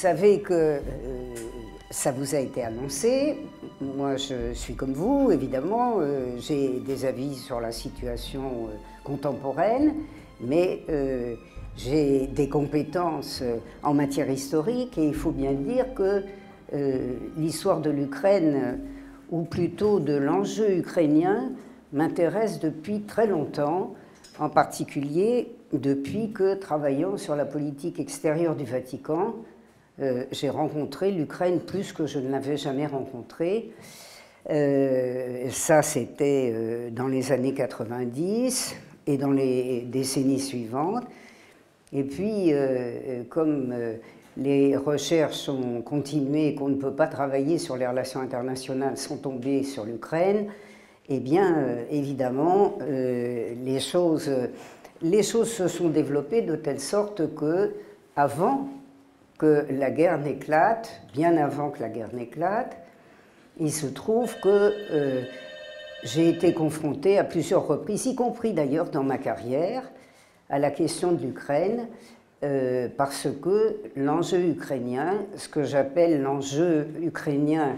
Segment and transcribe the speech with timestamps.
[0.00, 0.78] Savez que euh,
[1.90, 3.36] ça vous a été annoncé.
[3.82, 5.96] Moi, je suis comme vous, évidemment.
[5.98, 9.92] Euh, j'ai des avis sur la situation euh, contemporaine,
[10.40, 10.84] mais
[11.76, 13.42] j'ai des compétences
[13.82, 16.24] en matière historique et il faut bien dire que
[17.36, 18.80] l'histoire de l'Ukraine,
[19.30, 21.52] ou plutôt de l'enjeu ukrainien,
[21.92, 23.92] m'intéresse depuis très longtemps,
[24.38, 29.34] en particulier depuis que, travaillant sur la politique extérieure du Vatican,
[30.00, 33.70] euh, j'ai rencontré l'Ukraine plus que je ne l'avais jamais rencontrée.
[34.48, 38.76] Euh, ça, c'était euh, dans les années 90
[39.06, 41.04] et dans les décennies suivantes.
[41.92, 42.52] Et puis,
[43.30, 43.74] comme
[44.36, 49.16] les recherches ont continué et qu'on ne peut pas travailler sur les relations internationales, sont
[49.16, 50.46] tombées sur l'Ukraine,
[51.08, 54.30] eh bien, évidemment, les, choses,
[55.02, 57.74] les choses se sont développées de telle sorte que,
[58.14, 58.68] avant
[59.40, 62.76] que la guerre n'éclate, bien avant que la guerre n'éclate,
[63.58, 65.22] il se trouve que euh,
[66.02, 69.90] j'ai été confronté à plusieurs reprises, y compris d'ailleurs dans ma carrière,
[70.50, 71.88] à la question de l'Ukraine,
[72.42, 77.76] euh, parce que l'enjeu ukrainien, ce que j'appelle l'enjeu ukrainien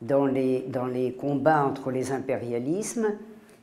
[0.00, 3.08] dans les, dans les combats entre les impérialismes,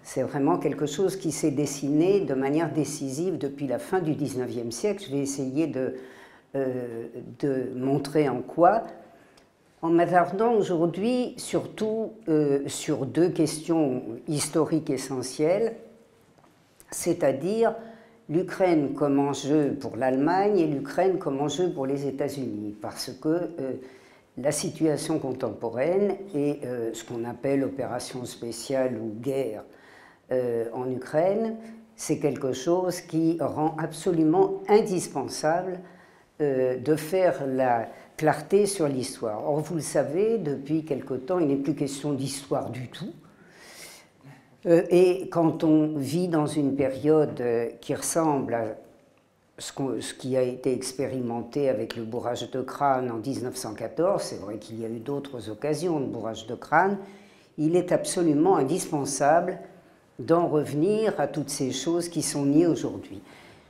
[0.04, 4.76] c'est vraiment quelque chose qui s'est dessiné de manière décisive depuis la fin du XIXe
[4.76, 5.06] siècle.
[5.08, 5.96] Je vais essayer de
[6.54, 7.08] euh,
[7.40, 8.84] de montrer en quoi,
[9.82, 15.78] en m'attardant aujourd'hui surtout euh, sur deux questions historiques essentielles,
[16.92, 17.74] c'est-à-dire
[18.28, 23.74] l'Ukraine comme enjeu pour l'Allemagne et l'Ukraine comme enjeu pour les États-Unis, parce que euh,
[24.38, 26.60] la situation contemporaine et
[26.94, 29.64] ce qu'on appelle opération spéciale ou guerre
[30.74, 31.58] en Ukraine,
[31.98, 35.80] c'est quelque chose qui rend absolument indispensable
[36.42, 37.88] euh, de faire la
[38.18, 39.48] clarté sur l'histoire.
[39.48, 43.14] Or, vous le savez, depuis quelque temps, il n'est plus question d'histoire du tout.
[44.66, 48.66] Euh, et quand on vit dans une période euh, qui ressemble à
[49.58, 54.58] ce, ce, qui a été expérimenté avec le bourrage de crâne en 1914, c'est vrai
[54.58, 56.98] qu'il y a eu d'autres occasions de bourrage de crâne,
[57.58, 59.60] il est absolument indispensable
[60.18, 63.22] d'en revenir à toutes ces choses qui sont niées aujourd'hui.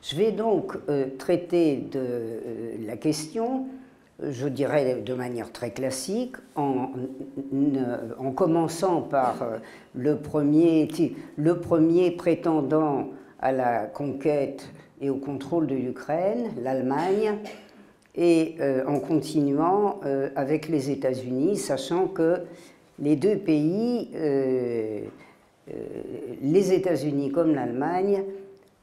[0.01, 3.67] Je vais donc euh, traiter de euh, la question,
[4.19, 6.89] je dirais de manière très classique, en,
[8.17, 9.57] en commençant par euh,
[9.93, 10.87] le, premier,
[11.37, 14.67] le premier prétendant à la conquête
[15.01, 17.37] et au contrôle de l'Ukraine, l'Allemagne,
[18.15, 18.57] et
[18.87, 20.01] en continuant
[20.35, 22.41] avec les États-Unis, sachant que
[22.99, 24.09] les deux pays,
[26.41, 28.25] les États-Unis comme l'Allemagne,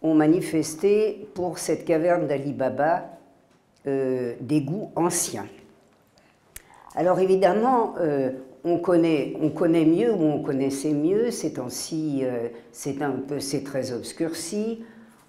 [0.03, 3.19] ont manifesté pour cette caverne d'Ali Baba
[3.87, 5.47] euh, des goûts anciens.
[6.95, 8.31] Alors évidemment, euh,
[8.65, 12.97] on, connaît, on connaît mieux ou on connaissait mieux, ces temps-ci, euh, c'est
[13.39, 14.83] c'est très obscurci.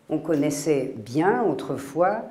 [0.10, 2.24] On connaissait bien autrefois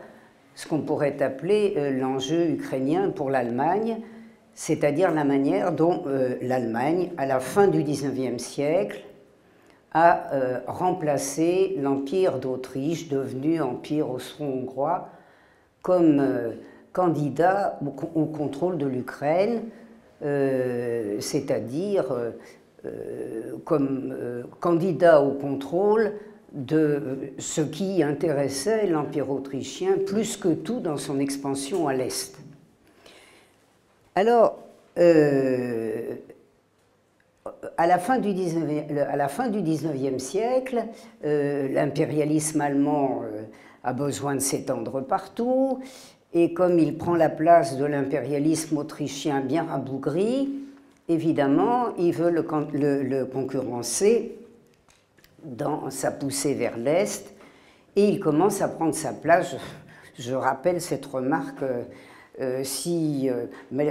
[0.55, 3.99] ce qu'on pourrait appeler l'enjeu ukrainien pour l'Allemagne,
[4.55, 6.03] c'est-à-dire la manière dont
[6.43, 9.05] l'Allemagne, à la fin du XIXe siècle,
[9.93, 15.09] a euh, remplacé l'Empire d'Autriche, devenu Empire austro-hongrois,
[15.83, 16.53] comme euh,
[16.93, 17.79] candidat
[18.15, 19.63] au, contrôle de l'Ukraine,
[20.23, 22.07] euh, c'est-à-dire
[23.65, 24.15] comme
[24.61, 26.13] candidat au contrôle
[26.53, 32.39] de ce qui intéressait l'Empire autrichien plus que tout dans son expansion à l'Est.
[34.15, 34.59] Alors,
[37.79, 40.85] à la fin du 19e, siècle,
[41.25, 43.45] euh, l'impérialisme allemand euh,
[43.85, 45.79] a besoin de s'étendre partout,
[46.35, 50.51] et comme il prend la place de l'impérialisme autrichien bien rabougri,
[51.09, 54.37] évidemment, il veut le, concurrencer
[55.45, 57.33] dans sa poussée vers l'Est,
[57.95, 59.55] et il commence à prendre sa place.
[60.19, 61.63] Je, rappelle cette remarque.
[62.41, 63.47] Euh, si, euh,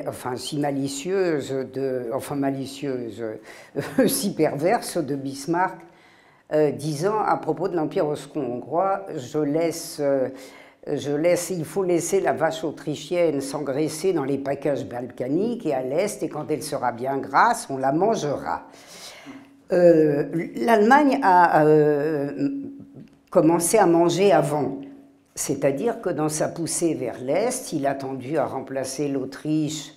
[0.07, 5.79] enfin, si malicieuse, de, enfin malicieuse, euh, si perverse de Bismarck,
[6.77, 10.01] disant à propos de l'Empire austro-hongrois, je laisse,
[10.87, 15.81] je laisse, il faut laisser la vache autrichienne s'engraisser dans les packages balkaniques et à
[15.81, 18.61] l'Est, et quand elle sera bien grasse, on la mangera.
[19.69, 21.65] L'Allemagne a
[23.29, 24.79] commencé à manger avant.
[25.37, 29.93] C'est-à-dire que dans sa poussée vers l'Est, il a tendu à remplacer l'Autriche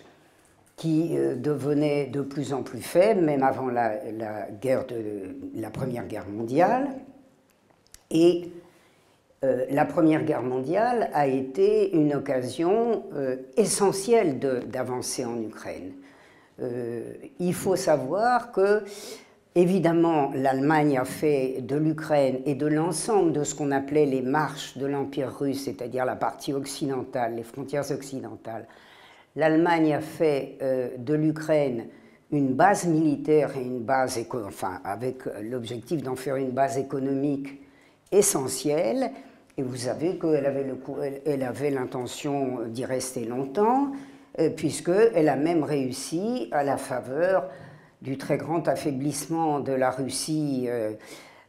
[0.76, 3.90] qui euh, devenait de plus en plus faible, même avant la,
[5.72, 6.88] Première Guerre mondiale.
[8.10, 8.52] Et
[9.42, 15.93] euh, la Première Guerre mondiale a été une occasion euh, essentielle d'avancer en Ukraine.
[17.38, 18.84] Il faut savoir que,
[19.55, 24.76] évidemment, l'Allemagne a fait de l'Ukraine et de l'ensemble de ce qu'on appelait les marches
[24.79, 28.67] de l'Empire russe, c'est-à-dire la partie occidentale, les frontières occidentales,
[29.37, 30.58] l'Allemagne a fait
[30.99, 31.87] de l'Ukraine
[32.32, 37.61] une base militaire et une base, enfin, avec l'objectif d'en faire une base économique
[38.12, 39.11] essentielle.
[39.56, 43.93] Et vous savez qu'elle avait, l'intention d'y rester longtemps,
[44.38, 47.49] euh, puisqu'elle a même réussi, à la faveur
[48.02, 50.93] du très grand affaiblissement de la Russie euh,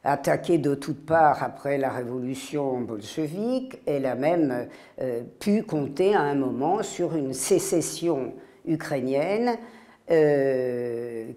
[0.03, 4.67] attaquée de toutes parts après la révolution bolchevique, elle a même
[4.99, 8.33] euh, pu compter à un moment sur une sécession
[8.65, 9.57] ukrainienne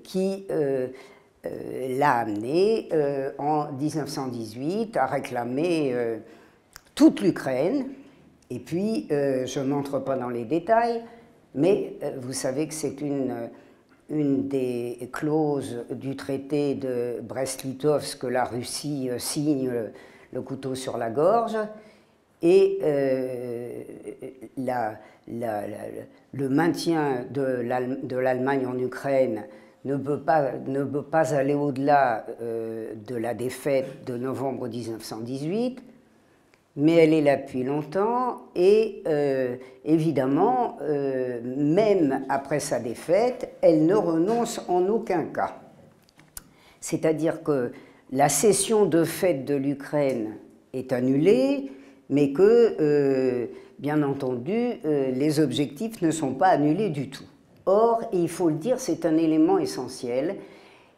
[0.02, 0.46] qui
[1.98, 2.88] l'a amenée
[3.38, 5.94] en 1918 à réclamer
[6.94, 7.86] toute l'Ukraine.
[8.50, 11.02] Et puis, euh, je n'entre pas dans les détails,
[11.54, 13.46] mais euh, vous savez que c'est une, euh,
[14.14, 19.70] une des clauses du traité de Brest-Litovsk que la Russie signe
[20.32, 21.56] le, couteau sur la gorge.
[22.42, 22.78] Et
[24.56, 29.44] la, le maintien de l'Allemagne en Ukraine
[29.84, 35.82] ne peut pas, ne peut pas aller au-delà de la défaite de novembre 1918
[36.76, 43.86] mais elle est là depuis longtemps et euh, évidemment, euh, même après sa défaite, elle
[43.86, 45.60] ne renonce en aucun cas.
[46.80, 47.72] C'est-à-dire que
[48.10, 50.36] la cession de fait de l'Ukraine
[50.72, 51.70] est annulée,
[52.10, 53.46] mais que, euh,
[53.78, 57.24] bien entendu, les objectifs ne sont pas annulés du tout.
[57.66, 60.36] Or, il faut le dire, c'est un élément essentiel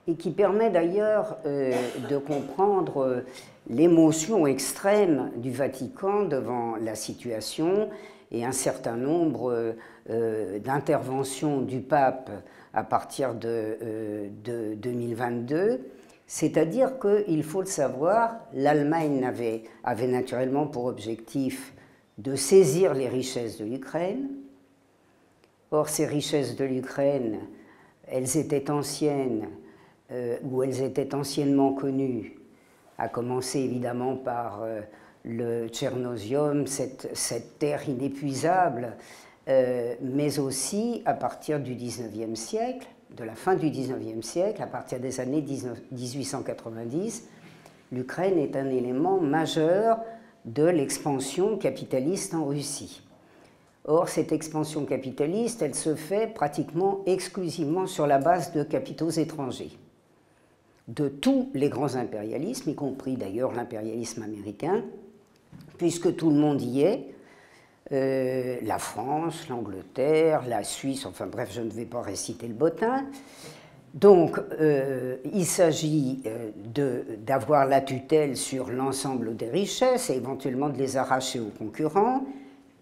[0.08, 3.24] et qui permet d'ailleurs de comprendre
[3.68, 7.88] l'émotion extrême du Vatican devant la situation
[8.30, 9.74] et un certain nombre
[10.10, 12.30] euh, d'interventions du pape
[12.74, 14.28] à partir de,
[14.76, 15.56] 2022.
[15.56, 15.78] Euh,
[16.26, 21.72] C'est-à-dire qu'il faut le savoir, l'Allemagne avait, avait naturellement pour objectif
[22.18, 24.28] de saisir les richesses de l'Ukraine.
[25.70, 27.38] Or, ces richesses de l'Ukraine,
[28.06, 29.48] elles étaient anciennes,
[30.10, 32.35] euh, ou elles étaient anciennement connues
[32.98, 34.80] à commencer évidemment par euh,
[35.24, 38.96] le Tchernosium, cette, terre inépuisable,
[39.48, 44.66] euh, mais aussi à partir du 19e siècle, de la fin du 19e siècle, à
[44.66, 47.28] partir des années 1890,
[47.92, 49.98] l'Ukraine est un élément majeur
[50.44, 53.02] de l'expansion capitaliste en Russie.
[53.84, 59.78] Or, cette expansion capitaliste, elle se fait pratiquement exclusivement sur la base de capitaux étrangers
[60.88, 64.84] de tous les grands impérialismes, y compris d'ailleurs l'impérialisme américain,
[65.78, 67.06] puisque tout le monde y est,
[67.92, 73.04] euh, la France, l'Angleterre, la Suisse, enfin bref, je ne vais pas réciter le bottin.
[73.94, 80.78] Donc, euh, il s'agit euh, d'avoir la tutelle sur l'ensemble des richesses et éventuellement de
[80.78, 82.24] les arracher aux concurrents.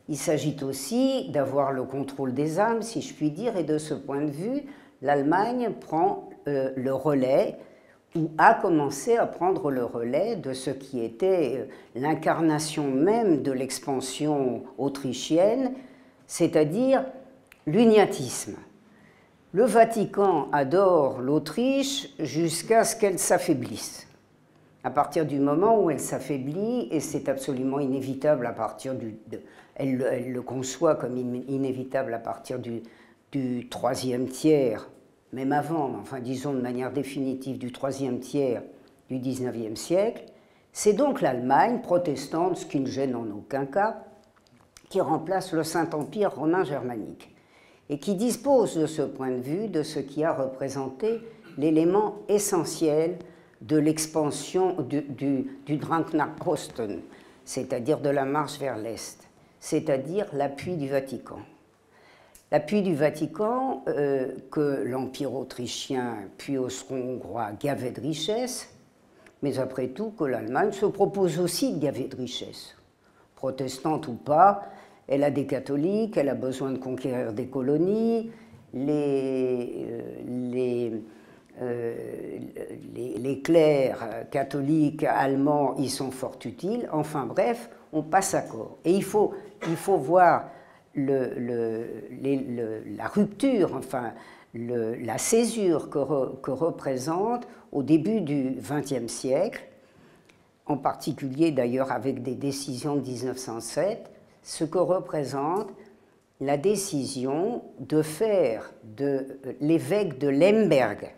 [0.08, 3.94] Il s'agit aussi d'avoir le contrôle des armes, si je puis dire, et de ce
[3.94, 4.62] point de vue,
[5.02, 7.56] l'Allemagne prend le relais
[8.16, 11.64] ou a commencé à prendre le relais de ce qui était euh,
[11.96, 15.72] l'incarnation même de l'expansion autrichienne,
[16.26, 17.04] c'est-à-dire
[17.66, 18.54] l'uniatisme.
[19.52, 24.06] Le Vatican adore l'Autriche jusqu'à ce qu'elle s'affaiblisse.
[24.84, 29.16] À partir du moment où elle s'affaiblit, et c'est absolument inévitable à partir du...
[29.76, 32.82] elle, le conçoit comme inévitable à partir du,
[33.32, 34.88] du troisième tiers
[35.34, 38.62] même avant, enfin disons de manière définitive du troisième tiers
[39.10, 40.24] du XIXe siècle,
[40.72, 44.04] c'est donc l'Allemagne protestante, ce qui ne gêne en aucun cas,
[44.88, 47.34] qui remplace le Saint-Empire romain germanique
[47.90, 51.20] et qui dispose de ce point de vue de ce qui a représenté
[51.58, 53.18] l'élément essentiel
[53.60, 55.80] de l'expansion du, du, du
[57.44, 61.40] c'est-à-dire de la marche vers l'Est, c'est-à-dire l'appui du Vatican.
[62.52, 68.68] L'appui du Vatican, euh, que l'Empire autrichien puis austro-hongrois gavait de richesses,
[69.42, 72.76] mais après tout que l'Allemagne se propose aussi de gaver de richesses.
[73.34, 74.64] Protestante ou pas,
[75.08, 78.30] elle a des catholiques, elle a besoin de conquérir des colonies,
[78.72, 80.98] les, euh,
[81.60, 81.94] euh,
[82.94, 86.88] les, les, clercs catholiques allemands y sont fort utiles.
[86.92, 88.78] Enfin bref, on passe à corps.
[88.84, 89.32] Et il faut,
[89.68, 90.50] il faut voir
[90.96, 91.86] la
[93.08, 94.12] rupture, enfin
[94.54, 99.64] la césure que, représente au début du XXe siècle
[100.66, 104.10] en particulier d'ailleurs avec des décisions de 1907,
[104.42, 105.68] ce que représente
[106.40, 111.10] la décision de faire de l'évêque de Lemberg,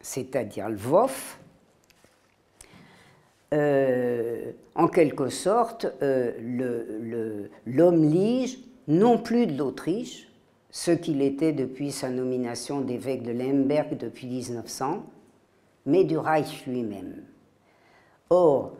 [0.00, 1.38] c'est-à-dire Lvov,
[3.54, 6.32] euh, en quelque sorte euh,
[7.66, 10.28] l'homme lige, non plus de l'Autriche,
[10.70, 15.04] ce qu'il était depuis sa nomination d'évêque de Lemberg depuis 1900,
[15.86, 17.22] mais du Reich lui-même.
[18.30, 18.72] Or,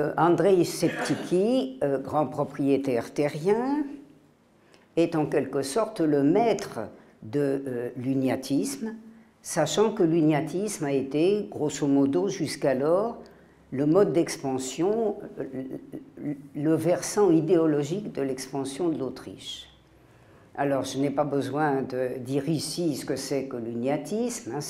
[0.00, 3.84] euh, Andrei Septiki, euh, grand propriétaire terrien,
[4.96, 6.80] est en quelque sorte le maître
[7.22, 8.94] de euh, l'uniatisme,
[9.42, 13.18] sachant que l'uniatisme a été, grosso modo, jusqu'alors,
[13.72, 15.16] le mode d'expansion,
[16.54, 19.68] le versant idéologique de l'expansion de l'Autriche.
[20.56, 24.60] Alors, je n'ai pas besoin de dire ici ce que c'est que l'uniatisme, hein,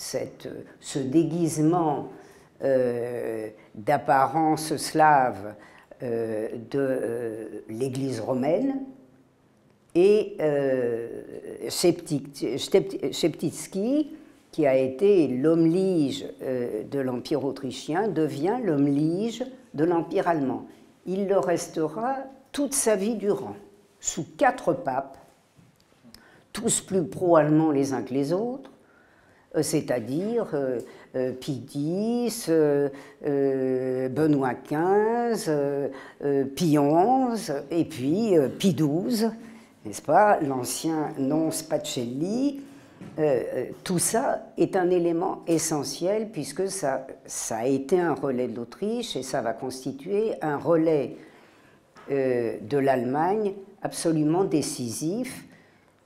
[0.00, 2.08] ce déguisement
[2.64, 5.54] euh, d'apparence slave
[6.02, 8.84] euh, de euh, l'Église romaine,
[9.94, 10.36] et
[13.12, 14.10] Sheptitsky,
[14.56, 19.44] qui a été l'homme lige de l'Empire autrichien, devient l'homme lige
[19.74, 20.64] de l'Empire allemand.
[21.04, 22.16] Il le restera
[22.52, 23.54] toute sa vie durant,
[24.00, 25.18] sous quatre papes,
[26.54, 28.70] tous plus pro-allemands les uns que les autres,
[29.60, 32.88] c'est-à-dire euh, Pie X, euh,
[33.26, 35.90] euh, Benoît XV,
[36.54, 39.28] Pie XI et puis Pie XII,
[39.84, 42.62] n'est-ce pas, l'ancien nom Spacelli.
[43.82, 47.06] Tout ça est un élément essentiel puisque ça,
[47.50, 51.16] a été un relais de l'Autriche et ça va constituer un relais
[52.10, 55.46] de l'Allemagne absolument décisif,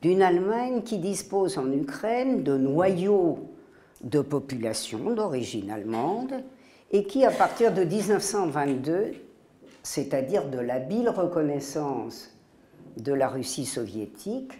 [0.03, 3.51] d'une Allemagne qui dispose en Ukraine de noyaux
[4.03, 6.43] de population d'origine allemande
[6.91, 9.13] et qui, à partir de 1922,
[9.83, 12.37] c'est-à-dire de l'habile reconnaissance
[12.97, 14.53] de la Russie soviétique,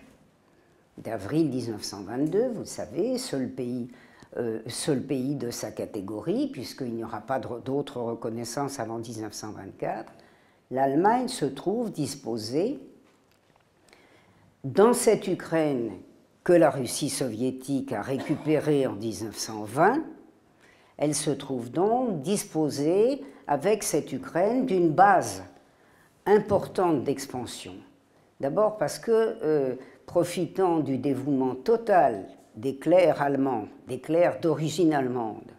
[0.99, 3.89] d'avril 1922, vous le savez, seul pays,
[4.37, 10.13] euh, seul pays de sa catégorie, puisqu'il n'y aura pas d'autre reconnaissance avant 1924,
[10.71, 12.79] l'Allemagne se trouve disposée,
[14.63, 15.93] dans cette Ukraine
[16.45, 20.03] que la Russie soviétique a récupérée en 1920,
[20.99, 25.43] elle se trouve donc disposée, avec cette Ukraine, d'une base
[26.25, 27.75] importante d'expansion.
[28.39, 29.11] D'abord parce que,
[29.43, 29.75] euh,
[30.11, 32.25] profitant du dévouement total
[32.57, 35.53] des clercs allemands, des clercs d'origine allemande,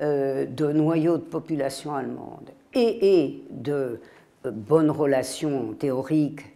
[0.00, 4.00] euh, de noyaux de population allemande et, de
[4.46, 6.46] euh, bonnes relations théoriques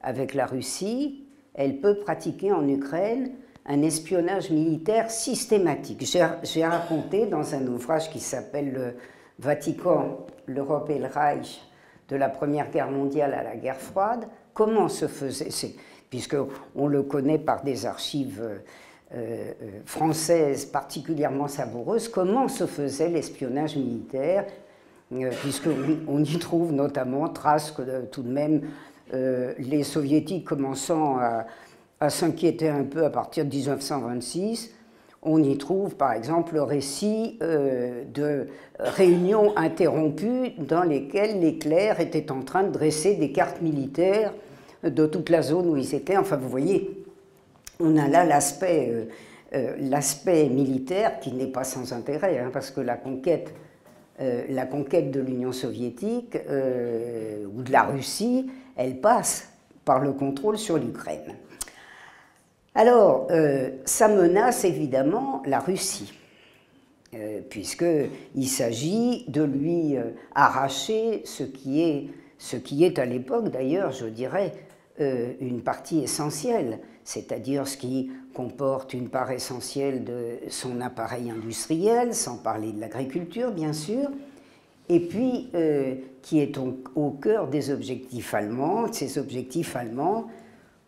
[0.00, 3.32] avec la Russie, elle peut pratiquer en Ukraine
[3.66, 6.02] un espionnage militaire systématique.
[6.42, 8.94] J'ai raconté dans un ouvrage qui s'appelle Le
[9.38, 11.60] Vatican, l'Europe et le Reich
[12.08, 14.24] de la Première Guerre mondiale à la guerre froide,
[14.58, 15.48] comment se faisait,
[16.10, 18.58] puisqu'on le connaît par des archives euh,
[19.14, 19.52] euh,
[19.86, 24.44] françaises particulièrement savoureuses, comment se faisait l'espionnage militaire,
[25.14, 28.62] euh, puisqu'on y trouve notamment trace que tout de même
[29.14, 31.18] euh, les soviétiques commençant
[32.00, 34.70] à, s'inquiéter un peu à partir de 1926,
[35.22, 38.48] on y trouve par exemple le récit euh, de
[38.78, 44.32] réunions interrompues dans lesquelles les clercs étaient en train de dresser des cartes militaires
[44.82, 46.16] de toute la zone où ils étaient.
[46.16, 47.04] Enfin, vous voyez,
[47.80, 49.08] on a là l'aspect
[49.54, 53.54] euh, militaire qui n'est pas sans intérêt, hein, parce que la conquête,
[54.20, 59.48] la conquête de l'Union soviétique ou de la Russie, elle passe
[59.84, 61.36] par le contrôle sur l'Ukraine.
[62.78, 66.12] Alors, euh, ça menace évidemment la Russie,
[67.12, 71.82] euh, puisqu'il s'agit de lui euh, arracher ce qui
[72.84, 74.52] est à l'époque d'ailleurs, je dirais,
[74.98, 82.36] une partie essentielle, c'est-à-dire ce qui comporte une part essentielle de son appareil industriel, sans
[82.36, 84.10] parler de l'agriculture bien sûr,
[84.88, 90.26] et puis euh, qui est au, cœur des objectifs allemands, ces objectifs allemands,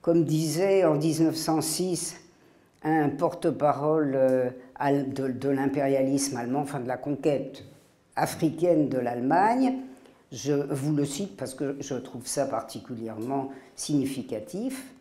[0.00, 2.16] comme disait en 1906
[2.82, 4.50] un porte-parole euh,
[4.80, 7.64] de, l'impérialisme allemand, enfin de la conquête
[8.16, 9.78] africaine de l'Allemagne,
[10.32, 14.94] je vous le cite parce que je trouve ça particulièrement significatif.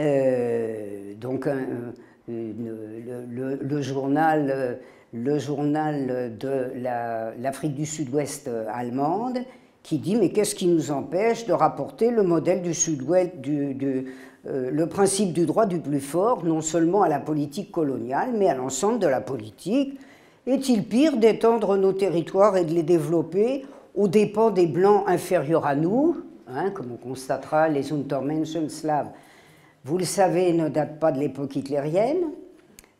[0.00, 1.48] Euh, donc
[2.28, 4.78] le, journal
[5.12, 6.72] le journal de
[7.38, 9.38] l'Afrique du Sud-Ouest allemande,
[9.84, 14.86] qui dit mais qu'est-ce qui nous empêche de rapporter le modèle du Sud-Ouest, euh, le
[14.88, 18.98] principe du droit du plus fort, non seulement à la politique coloniale, mais à l'ensemble
[18.98, 19.98] de la politique,
[20.46, 25.74] Est-il pire d'étendre nos territoires et de les développer aux dépens des Blancs inférieurs à
[25.74, 26.16] nous,
[26.48, 29.10] hein, comme on constatera les Untermenschen slaves
[29.86, 32.30] vous le savez, ne datent pas de l'époque hitlérienne,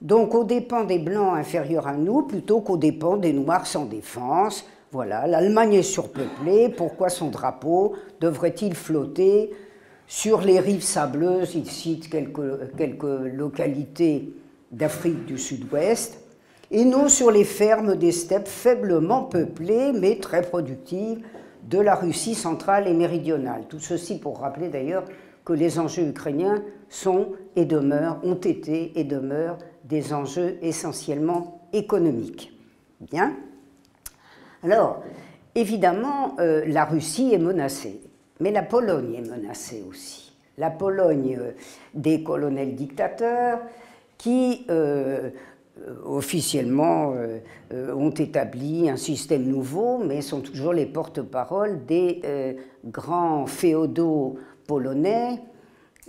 [0.02, 4.66] donc aux dépens des Blancs inférieurs à nous plutôt qu'aux dépens des Noirs sans défense.
[4.92, 9.50] Voilà, l'Allemagne est surpeuplée, pourquoi son drapeau devrait-il flotter
[10.06, 11.54] sur les rives sableuses?
[11.54, 14.34] Il cite quelques, quelques localités
[14.70, 16.20] d'Afrique du Sud-Ouest,
[16.74, 21.24] et non sur les fermes des steppes faiblement peuplées mais très productives
[21.62, 23.62] de la Russie centrale et méridionale.
[23.68, 25.04] Tout ceci pour rappeler d'ailleurs
[25.44, 32.52] que les enjeux ukrainiens sont et demeurent, ont été et demeurent des enjeux essentiellement économiques.
[33.00, 33.36] Bien.
[34.64, 35.00] Alors,
[35.54, 38.00] évidemment, euh, la Russie est menacée,
[38.40, 40.36] mais la Pologne est menacée aussi.
[40.58, 41.52] La Pologne euh,
[41.94, 43.60] des colonels dictateurs
[44.18, 45.30] qui euh,
[46.04, 47.14] officiellement
[47.72, 52.22] ont établi un système nouveau, mais sont toujours les porte-parole des
[52.84, 55.40] grands féodaux polonais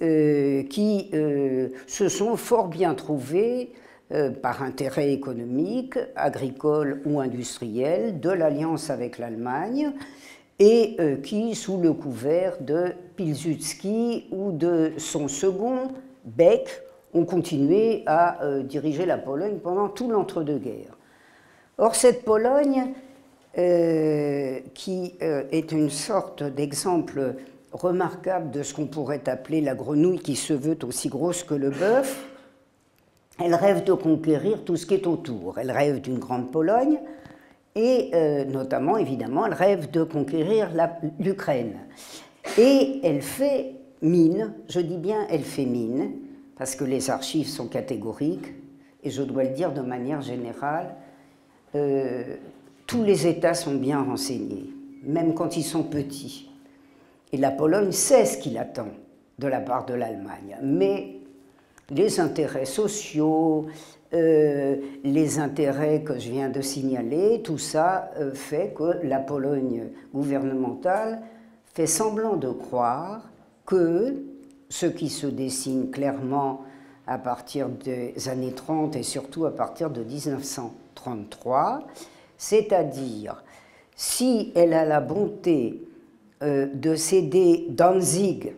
[0.01, 3.71] euh, qui euh, se sont fort bien trouvés
[4.11, 9.91] euh, par intérêt économique, agricole ou industriel, de l'alliance avec l'Allemagne
[10.59, 15.89] et qui, sous le couvert de Pilsudski ou de son second,
[16.23, 16.81] Beck,
[17.15, 20.97] ont continué à diriger la Pologne pendant tout l'entre-deux-guerres.
[21.77, 22.93] Or, cette Pologne,
[23.55, 27.35] qui est une sorte d'exemple
[27.75, 31.69] remarquable de ce qu'on pourrait appeler la grenouille qui se veut aussi grosse que le
[31.69, 32.29] bœuf,
[33.43, 35.59] elle rêve de conquérir tout ce qui est autour.
[35.59, 36.99] Elle rêve d'une grande Pologne
[37.75, 40.69] et euh, notamment, évidemment, elle rêve de conquérir
[41.19, 41.75] l'Ukraine.
[42.57, 46.13] Et elle fait mine, je dis bien elle fait mine,
[46.57, 48.53] parce que les archives sont catégoriques,
[49.03, 50.95] et je dois le dire de manière générale,
[51.75, 52.35] euh,
[52.87, 54.69] tous les États sont bien renseignés,
[55.03, 56.49] même quand ils sont petits.
[57.31, 58.87] Et la Pologne sait ce qu'il attend
[59.37, 60.57] de la part de l'Allemagne.
[60.63, 61.17] Mais
[61.89, 63.67] les intérêts sociaux,
[64.13, 69.89] euh, les intérêts que je viens de signaler, tout ça euh, fait que la Pologne
[70.13, 71.21] gouvernementale
[71.73, 73.29] fait semblant de croire
[73.65, 74.15] que
[74.69, 76.63] ce qui se dessine clairement
[77.07, 81.83] à partir des années 30 et surtout à partir de 1933,
[82.37, 83.43] c'est-à-dire
[83.95, 85.83] si elle a la bonté
[86.43, 88.55] euh, de céder Danzig,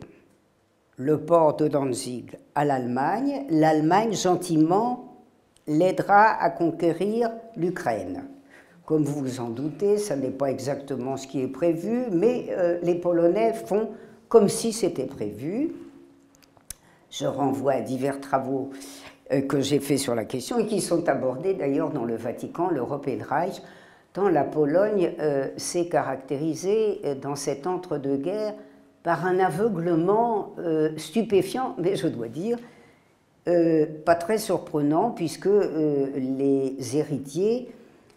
[0.97, 5.17] le port de Danzig, à l'Allemagne, l'Allemagne gentiment
[5.67, 8.23] l'aidera à conquérir l'Ukraine.
[8.85, 12.79] Comme vous vous en doutez, ça n'est pas exactement ce qui est prévu, mais euh,
[12.81, 13.89] les Polonais font
[14.29, 15.73] comme si c'était prévu.
[17.19, 18.69] Je renvoie à divers travaux
[19.31, 22.69] euh, que j'ai faits sur la question et qui sont abordés d'ailleurs dans le Vatican,
[22.69, 23.61] l'Europe et le Reich,
[24.25, 28.55] la Pologne euh, s'est caractérisée euh, dans cet entre-deux-guerres
[29.03, 32.57] par un aveuglement euh, stupéfiant, mais je dois dire,
[34.03, 37.71] pas très surprenant, puisque les héritiers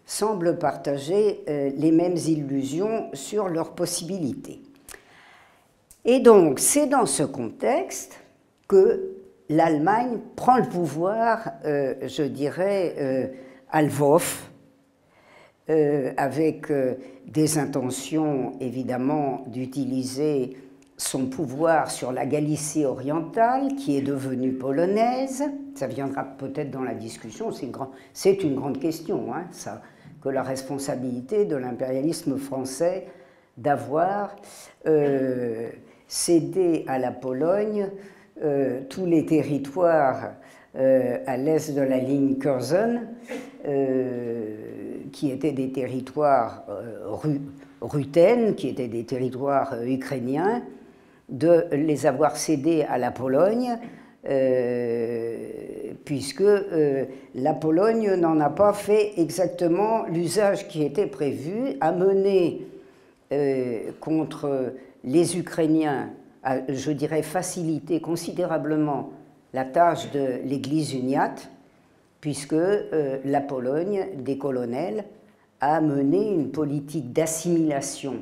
[0.04, 4.60] semblent partager les mêmes illusions sur leurs possibilités.
[6.04, 8.18] Et donc, c'est dans ce contexte
[8.70, 9.16] que
[9.48, 13.32] l'Allemagne prend le pouvoir, je dirais,
[13.70, 14.50] à Lvov,
[15.70, 16.94] euh, avec euh,
[17.28, 20.56] des intentions évidemment d'utiliser
[20.96, 25.44] son pouvoir sur la Galicie orientale, qui est devenue polonaise.
[25.76, 29.80] Ça viendra peut-être dans la discussion, c'est une, une, grande question, hein, ça,
[30.20, 33.06] que la responsabilité de l'impérialisme français
[33.56, 34.34] d'avoir
[34.86, 35.70] euh,
[36.08, 37.90] cédé à la Pologne
[38.88, 40.32] tous les territoires
[40.74, 43.00] à l'est de la ligne Curzon
[45.12, 47.14] qui étaient des territoires euh,
[47.80, 50.62] rutènes, qui étaient des territoires euh, ukrainiens,
[51.28, 53.78] de les avoir cédés à la Pologne,
[54.28, 56.42] euh, puisque
[57.34, 62.66] la Pologne n'en a pas fait exactement l'usage qui était prévu, à mener
[64.00, 64.72] contre
[65.04, 66.10] les Ukrainiens,
[66.42, 69.10] à, je dirais, faciliter considérablement
[69.52, 71.50] la tâche de l'Église uniate,
[72.20, 75.04] puisque euh, la Pologne, des colonels,
[75.60, 78.16] a mené une politique d'assimilation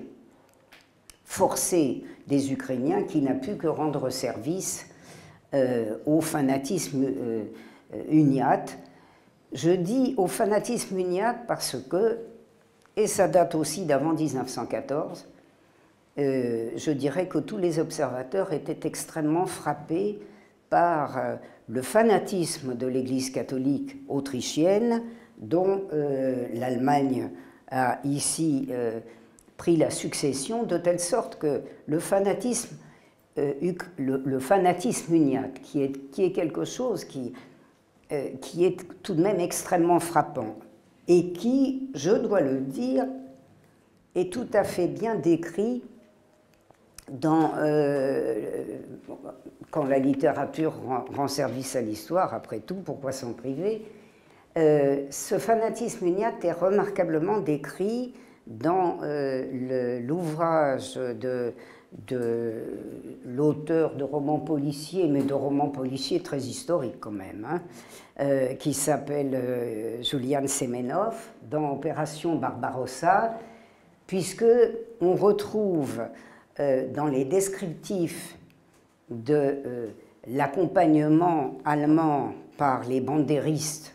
[1.24, 4.86] forcée des Ukrainiens qui n'a pu que rendre service
[5.54, 7.44] euh, au fanatisme euh,
[8.10, 8.78] uniate.
[9.52, 12.18] Je dis au fanatisme uniate parce que,
[12.96, 15.26] et ça date aussi d'avant 1914,
[16.18, 20.18] je dirais que tous les observateurs étaient extrêmement frappés
[20.68, 25.02] par le fanatisme de l'Église catholique autrichienne
[25.38, 25.82] dont
[26.54, 27.30] l'Allemagne
[27.70, 28.68] a ici
[29.56, 32.76] pris la succession, de telle sorte que le fanatisme,
[34.40, 37.32] fanatisme uniate, qui est, quelque chose qui
[38.10, 40.56] est tout de même extrêmement frappant,
[41.06, 43.06] et qui, je dois le dire,
[44.14, 45.82] est tout à fait bien décrit
[47.24, 48.34] euh,
[49.70, 50.74] quand la littérature
[51.14, 53.86] rend, service à l'histoire, après tout, pourquoi s'en priver?
[54.56, 58.14] Euh, Ce fanatisme uniate est remarquablement décrit
[58.46, 61.52] dans euh, l'ouvrage de,
[63.24, 70.02] l'auteur de romans policiers, mais de romans policiers très historiques quand même, hein, qui s'appelle
[70.02, 71.14] Julian Semenov,
[71.50, 73.38] dans Opération Barbarossa,
[74.06, 74.44] puisque
[75.00, 76.02] on retrouve
[76.58, 78.36] dans les descriptifs
[79.10, 79.86] de euh,
[80.26, 83.94] l'accompagnement allemand par les bandéristes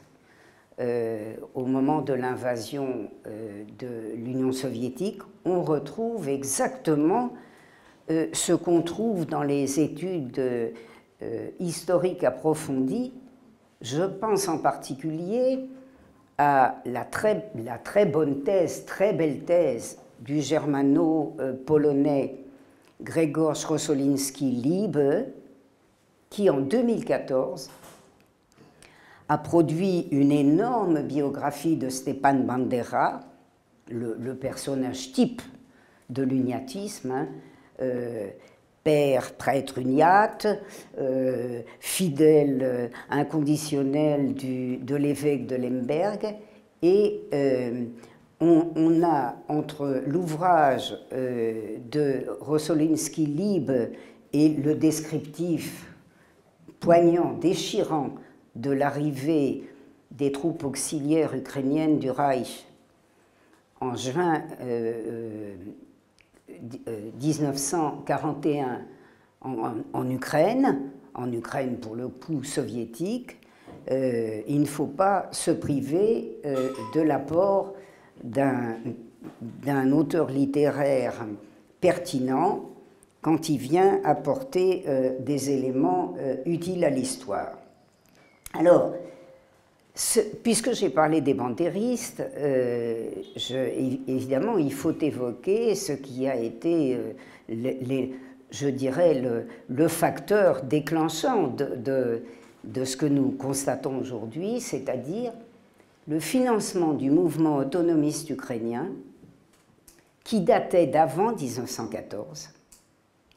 [0.80, 7.34] euh, au moment de l'invasion de l'Union soviétique, on retrouve exactement
[8.10, 10.42] ce qu'on trouve dans les études
[11.60, 13.14] historiques approfondies.
[13.82, 15.70] Je pense en particulier
[16.38, 22.43] à la très bonne thèse, très belle thèse du germano-polonais
[23.04, 25.26] Gregor Rosolinski-Liebe,
[26.30, 27.70] qui en 2014
[29.30, 33.20] a produit une énorme biographie de Stepan Bandera,
[33.90, 35.42] le, personnage type
[36.10, 37.28] de l'uniatisme, hein,
[37.82, 38.30] euh,
[38.84, 40.48] père, prêtre uniate,
[41.00, 46.36] euh, fidèle euh, inconditionnel de l'évêque de Lemberg,
[46.82, 47.22] et
[48.44, 53.72] on, a entre l'ouvrage euh, de Rosolinsky Lieb
[54.34, 55.94] et le descriptif
[56.80, 58.12] poignant, déchirant
[58.56, 59.70] de l'arrivée
[60.12, 62.66] des troupes auxiliaires ukrainiennes du Reich
[63.80, 64.44] en juin
[67.20, 68.78] 1941 euh,
[69.46, 73.40] euh, en, Ukraine, en Ukraine pour le coup soviétique,
[73.90, 76.38] il ne faut pas se priver
[76.96, 77.74] de l'apport
[78.24, 81.26] d'un auteur littéraire
[81.82, 82.70] pertinent
[83.22, 87.58] quand il vient apporter euh, des éléments euh, utiles à l'histoire.
[88.54, 88.94] Alors,
[90.44, 93.10] puisque j'ai parlé des bandéristes, euh,
[94.08, 96.98] évidemment, il faut évoquer ce qui a été,
[97.50, 99.24] je dirais,
[99.70, 102.24] le, facteur déclenchant de,
[102.64, 105.32] de ce que nous constatons aujourd'hui, c'est-à-dire
[106.08, 108.90] le financement du mouvement autonomiste ukrainien
[110.24, 112.50] qui datait d'avant 1914,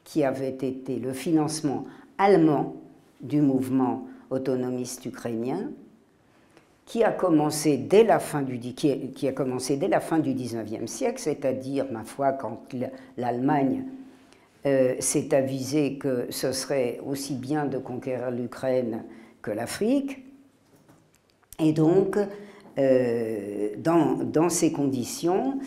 [0.03, 1.85] qui avait été le financement
[2.17, 2.75] allemand
[3.21, 5.69] du mouvement autonomiste ukrainien,
[6.85, 10.87] qui a commencé dès la fin du, qui a commencé dès la fin du 19e
[10.87, 12.61] siècle, c'est-à-dire, ma foi, quand
[13.17, 13.83] l'Allemagne
[14.65, 19.03] euh, s'est avisée que ce serait aussi bien de conquérir l'Ukraine
[19.41, 20.25] que l'Afrique.
[21.59, 22.17] Et donc,
[22.77, 25.59] euh, dans, ces conditions,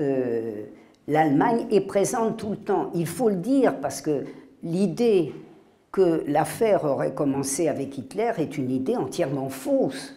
[0.00, 0.64] euh,
[1.06, 2.90] l'Allemagne est présente tout le temps.
[2.94, 4.24] Il faut le dire parce que
[4.62, 5.32] l'idée
[5.92, 10.16] que l'affaire aurait commencé avec Hitler est une idée entièrement fausse.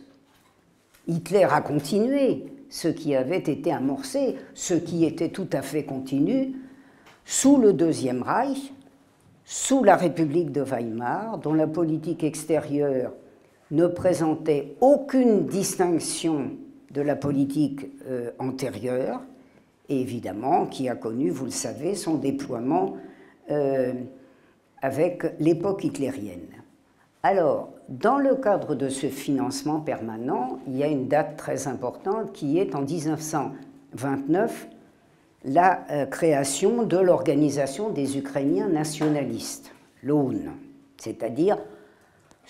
[1.07, 6.55] Hitler a continué ce qui avait été amorcé, ce qui était tout à fait continu,
[7.25, 8.73] sous le Deuxième Reich,
[9.45, 13.11] sous la République de Weimar, dont la politique extérieure
[13.71, 16.51] ne présentait aucune distinction
[16.91, 19.21] de la politique euh, antérieure,
[19.89, 22.97] et évidemment qui a connu, vous le savez, son déploiement
[23.51, 23.93] euh,
[24.81, 26.47] avec l'époque hitlérienne.
[27.21, 32.31] Alors, dans le cadre de ce financement permanent, il y a une date très importante
[32.31, 34.67] qui est en 1929,
[35.45, 39.71] la euh, création de l'Organisation des Ukrainiens nationalistes,
[40.03, 40.53] l'OUN,
[40.97, 41.57] c'est-à-dire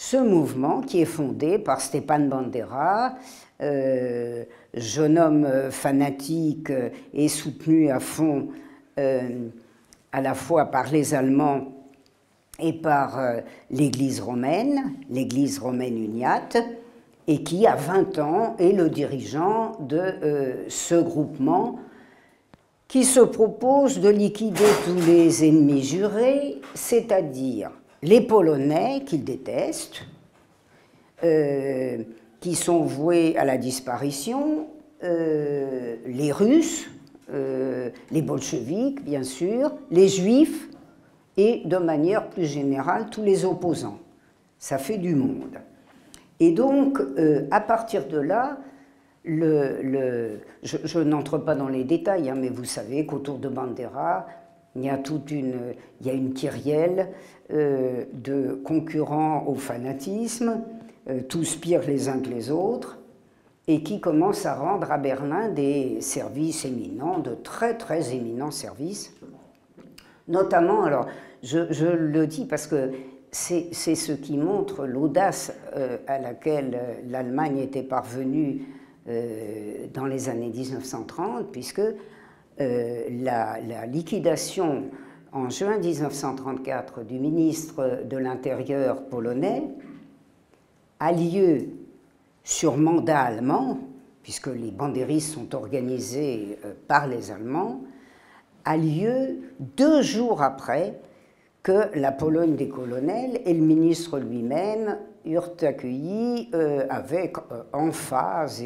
[0.01, 3.15] ce mouvement qui est fondé par Stepan Bandera,
[3.61, 8.47] euh, jeune homme euh, fanatique euh, et soutenu à fond
[10.11, 11.71] à la fois par les Allemands
[12.59, 13.17] et par
[13.71, 16.57] l'Église romaine, l'Église romaine uniate,
[17.27, 21.79] et qui, à 20 ans, est le dirigeant de ce groupement
[22.89, 30.01] qui se propose de liquider tous les ennemis jurés, c'est-à-dire les Polonais qu'ils détestent,
[31.23, 32.03] euh,
[32.39, 34.67] qui sont voués à la disparition,
[35.03, 36.89] euh, les Russes,
[37.31, 40.69] euh, les bolcheviks bien sûr, les Juifs
[41.35, 43.99] et de manière plus générale tous les opposants.
[44.57, 45.57] Ça fait du monde.
[46.39, 46.99] Et donc,
[47.51, 48.57] à partir de là,
[49.25, 54.25] je, n'entre pas dans les détails, hein, mais vous savez qu'autour de Bandera,
[54.75, 57.09] il y a toute une, il y a une kyrielle
[57.51, 60.61] euh, de concurrents au fanatisme,
[61.09, 62.99] euh, tous pires les uns que les autres,
[63.67, 69.13] et qui commencent à rendre à Berlin des services éminents, de très très éminents services.
[70.27, 71.07] Notamment, alors,
[71.41, 72.91] je, le dis parce que
[73.31, 78.65] c'est ce qui montre l'audace euh, à laquelle l'Allemagne était parvenue
[79.95, 81.81] dans les années 1930, puisque
[82.61, 84.85] euh, la, liquidation
[85.31, 89.63] en juin 1934 du ministre de l'Intérieur polonais
[90.99, 91.69] a lieu
[92.43, 93.79] sur mandat allemand,
[94.23, 97.81] puisque les bandéristes sont organisés euh, par les Allemands,
[98.65, 100.99] a lieu deux jours après
[101.63, 106.49] que la Pologne des colonels et le ministre lui-même eurent accueilli
[106.89, 107.37] avec
[107.73, 108.63] emphase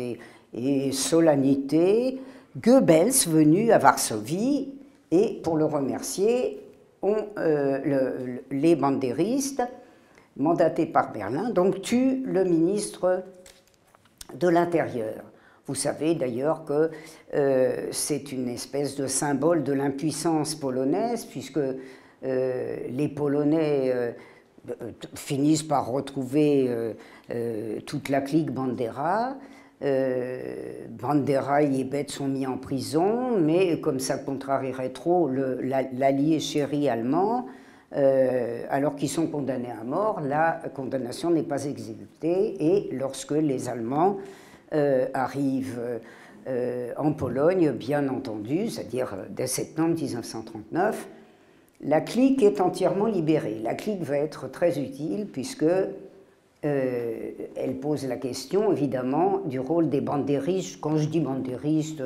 [0.54, 2.20] et solennité
[2.58, 4.76] Goebbels venu à Varsovie
[5.10, 6.62] et pour le remercier,
[7.04, 9.64] euh, les bandéristes
[10.38, 13.24] mandatés par Berlin donc tuent le ministre
[14.36, 15.24] de l'Intérieur.
[15.66, 16.92] Vous savez d'ailleurs que
[17.34, 24.16] euh, c'est une espèce de symbole de l'impuissance polonaise, puisque euh, les Polonais
[25.16, 26.70] finissent par retrouver
[27.86, 29.36] toute la clique Bandera,
[31.04, 37.48] Bandera et Yebet sont mis en prison, mais comme ça contrarierait trop l'allié chéri allemand,
[37.94, 43.68] euh, alors qu'ils sont condamnés à mort, la condamnation n'est pas exécutée et lorsque les
[43.68, 44.18] Allemands
[44.74, 46.00] euh, arrivent
[46.98, 51.08] en Pologne, bien entendu, c'est-à-dire dès septembre 1939,
[51.86, 53.60] la clique est entièrement libérée.
[53.62, 55.66] La clique va être très utile puisque
[56.66, 60.80] euh, elle pose la question, évidemment, du rôle des bandéristes.
[60.80, 62.02] Quand je dis bandéristes,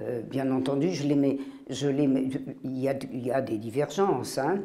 [0.00, 1.38] euh, bien entendu, il,
[2.64, 4.38] y a, des divergences.
[4.38, 4.60] Hein,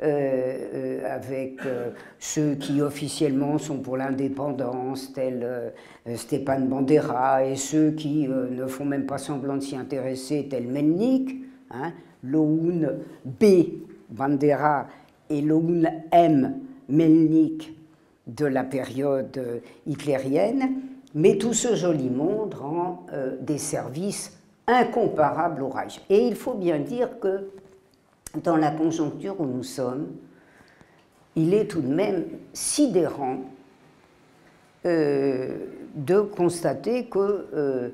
[0.00, 1.58] euh, avec
[2.20, 5.72] ceux qui officiellement sont pour l'indépendance, tels
[6.14, 11.36] Stéphane Bandera, et ceux qui ne font même pas semblant de s'y intéresser, tels Melnik,
[11.72, 13.44] hein, Loun B.
[14.08, 14.86] Bandera
[15.28, 16.60] et Loun M.
[16.88, 17.77] Melnik
[18.28, 19.40] de la période
[19.86, 20.70] hitlérienne,
[21.14, 26.00] mais tout ce joli monde rend euh, des services incomparables au Reich.
[26.10, 27.48] Et il faut bien dire que
[28.44, 30.08] dans la conjoncture où nous sommes,
[31.36, 33.38] il est tout de même sidérant
[34.84, 35.56] euh,
[35.94, 37.88] de constater que euh,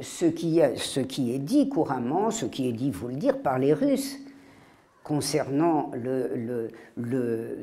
[0.00, 4.18] ce, qui, est dit couramment, ce qui est dit, faut le dire, par les Russes,
[5.04, 6.70] concernant le,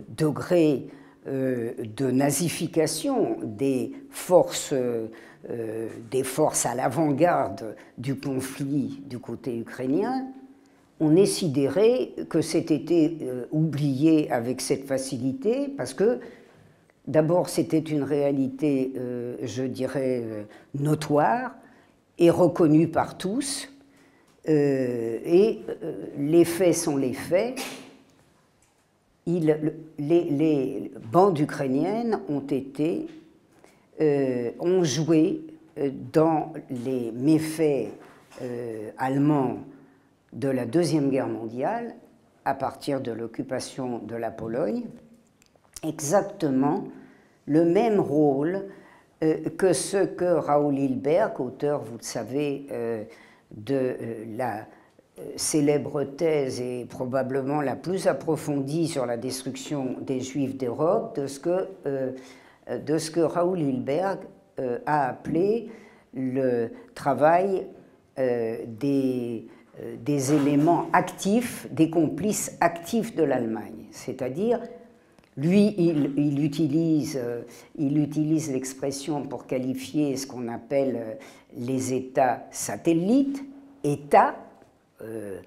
[0.10, 0.94] degré euh,
[1.26, 5.08] de nazification des forces, euh,
[6.10, 10.28] des forces à l'avant-garde du conflit du côté ukrainien,
[11.02, 16.20] on est sidéré que cet été euh, oublié avec cette facilité parce que
[17.08, 18.94] d'abord c'était une réalité,
[19.42, 20.24] je dirais,
[20.76, 21.56] notoire
[22.18, 23.68] et reconnue par tous,
[24.46, 25.60] et
[26.20, 27.60] les faits sont les faits,
[29.26, 33.08] les, bandes ukrainiennes ont été,
[34.02, 35.42] euh, ont joué
[35.78, 37.90] euh, dans les méfaits
[38.42, 39.60] euh, allemands
[40.34, 41.96] de la Deuxième Guerre mondiale,
[42.46, 44.86] à partir de l'occupation de la Pologne,
[45.84, 46.86] exactement
[47.46, 48.66] le même rôle
[49.58, 52.68] que ce que Raoul Hilberg, auteur, vous le savez,
[53.52, 53.98] de
[54.38, 54.66] la
[55.36, 61.40] célèbre thèse et probablement la plus approfondie sur la destruction des Juifs d'Europe, de ce
[61.40, 64.20] que, euh, Raoul Hilberg
[64.60, 65.70] euh, a appelé
[66.14, 67.68] le travail
[68.18, 69.48] euh, des,
[70.04, 73.86] des, éléments actifs, des complices actifs de l'Allemagne.
[73.92, 74.60] C'est-à-dire,
[75.38, 77.20] lui, il, il utilise,
[77.78, 81.18] il utilise l'expression pour qualifier ce qu'on appelle
[81.56, 83.42] les États satellites,
[83.84, 84.36] États
[85.02, 85.40] euh,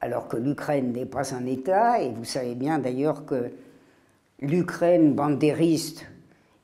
[0.00, 3.50] alors que l'Ukraine n'est pas un État, et vous savez bien d'ailleurs que
[4.40, 6.06] l'Ukraine bandériste,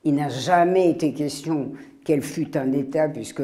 [0.03, 3.43] il n'a jamais été question qu'elle fût un État, puisque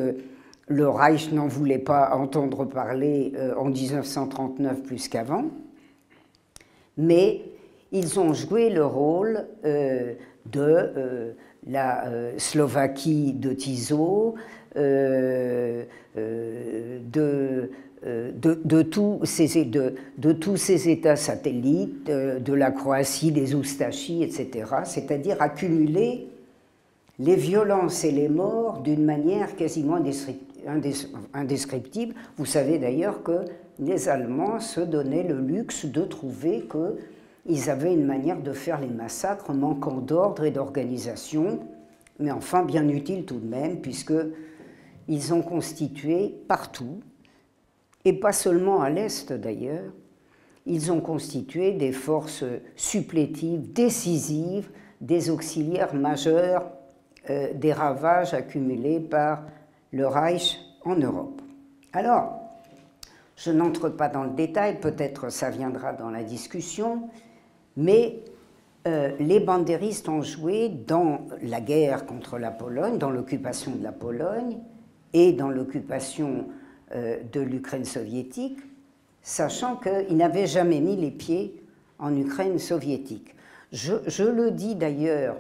[0.67, 5.45] le Reich n'en voulait pas entendre parler euh, en 1939 plus qu'avant,
[6.97, 7.41] mais
[7.91, 10.13] ils ont joué le rôle euh,
[10.45, 11.35] de
[11.67, 12.05] la
[12.37, 14.35] Slovaquie de Tiso,
[14.75, 15.85] de
[18.05, 19.57] euh, de, tous ces,
[20.89, 26.27] États satellites, euh, de, la Croatie, des Oustachis, etc., c'est-à-dire accumuler
[27.19, 29.97] les violences et les morts d'une manière quasiment
[31.33, 32.13] indescriptible.
[32.37, 33.45] Vous savez d'ailleurs que
[33.79, 38.87] les Allemands se donnaient le luxe de trouver qu'ils avaient une manière de faire les
[38.87, 41.59] massacres manquant d'ordre et d'organisation,
[42.19, 44.13] mais enfin bien utile tout de même, puisque
[45.07, 46.99] ils ont constitué partout,
[48.05, 49.91] et pas seulement à l'Est d'ailleurs,
[50.65, 54.69] ils ont constitué des forces supplétives, décisives,
[55.01, 56.63] des auxiliaires majeurs
[57.29, 59.43] euh, des ravages accumulés par
[59.91, 61.41] le Reich en Europe.
[61.93, 62.33] Alors,
[63.37, 67.09] je n'entre pas dans le détail, peut-être ça viendra dans la discussion,
[67.77, 68.19] mais
[68.87, 73.93] euh, les bandéristes ont joué dans la guerre contre la Pologne, dans l'occupation de la
[73.93, 74.57] Pologne
[75.13, 76.47] et dans l'occupation
[76.93, 78.59] de l'Ukraine soviétique,
[79.23, 81.63] sachant qu'ils n'avaient jamais mis les pieds
[81.99, 83.33] en Ukraine soviétique.
[83.71, 85.37] Je, le dis d'ailleurs,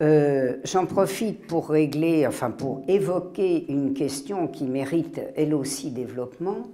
[0.00, 6.68] euh, j'en profite pour régler, enfin pour évoquer une question qui mérite elle aussi développement.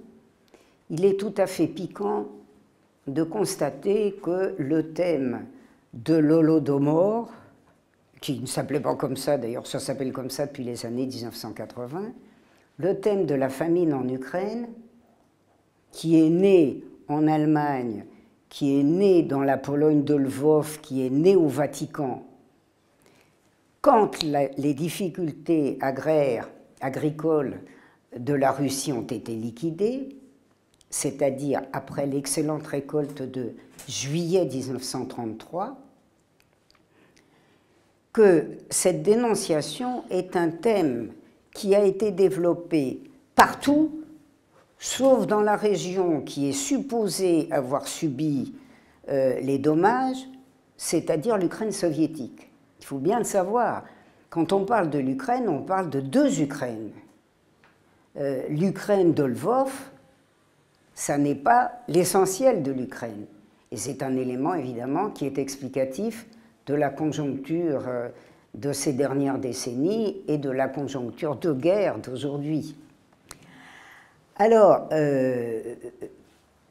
[0.89, 2.27] Il est tout à fait piquant
[3.07, 5.45] de constater que le thème
[5.93, 7.31] de l'Holodomor,
[8.21, 12.13] qui ne s'appelait pas comme ça, d'ailleurs ça s'appelle comme ça depuis les années 1980,
[12.77, 14.67] le thème de la famine en Ukraine,
[15.91, 18.05] qui est né en Allemagne
[18.49, 22.23] qui est né dans la Pologne de Lvov, qui est né au Vatican,
[23.81, 26.49] quand les difficultés agraires,
[26.81, 27.61] agricoles
[28.17, 30.09] de la Russie ont été liquidées,
[30.89, 33.53] c'est-à-dire après l'excellente récolte de
[33.87, 35.77] juillet 1933,
[38.13, 41.11] que cette dénonciation est un thème
[41.57, 43.01] qui a été développé
[43.33, 44.03] partout
[44.77, 48.53] sauf dans la région qui est supposée avoir subi
[49.09, 50.29] euh, les dommages,
[50.77, 52.51] c'est-à-dire l'Ukraine soviétique.
[52.79, 53.85] Il faut bien le savoir.
[54.29, 56.91] Quand on parle de l'Ukraine, on parle de deux Ukraines.
[58.17, 59.71] Euh, L'Ukraine de Lvov,
[60.93, 63.25] ça n'est pas l'essentiel de l'Ukraine.
[63.71, 66.27] Et c'est un élément évidemment qui est explicatif
[66.67, 68.09] de la conjoncture euh,
[68.57, 72.75] de ces dernières décennies et de la conjoncture de guerre d'aujourd'hui.
[74.35, 75.75] Alors, euh,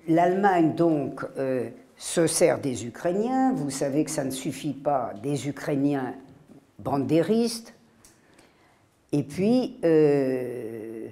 [0.08, 3.52] l'Allemagne, donc, euh, se sert des Ukrainiens.
[3.54, 6.14] Vous savez que ça ne suffit pas des Ukrainiens
[6.78, 7.74] bandéristes.
[9.12, 11.06] Et puis, euh,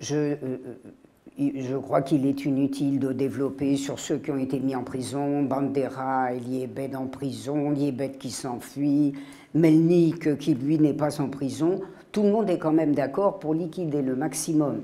[0.00, 5.42] je, crois qu'il est inutile de développer sur ceux qui ont été mis en prison,
[5.42, 9.14] Bandera, Liebed en prison, Liebed qui s'enfuit,
[9.54, 11.80] Melnik qui, lui, n'est pas en prison.
[12.12, 14.82] Tout le monde est quand même d'accord pour liquider le maximum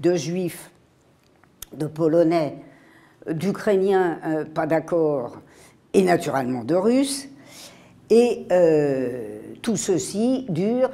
[0.00, 0.70] de juifs,
[1.72, 2.56] de polonais,
[3.28, 5.40] d'ukrainiens euh, pas d'accord,
[5.92, 7.28] et naturellement de russes.
[8.08, 10.90] Et euh, tout ceci dure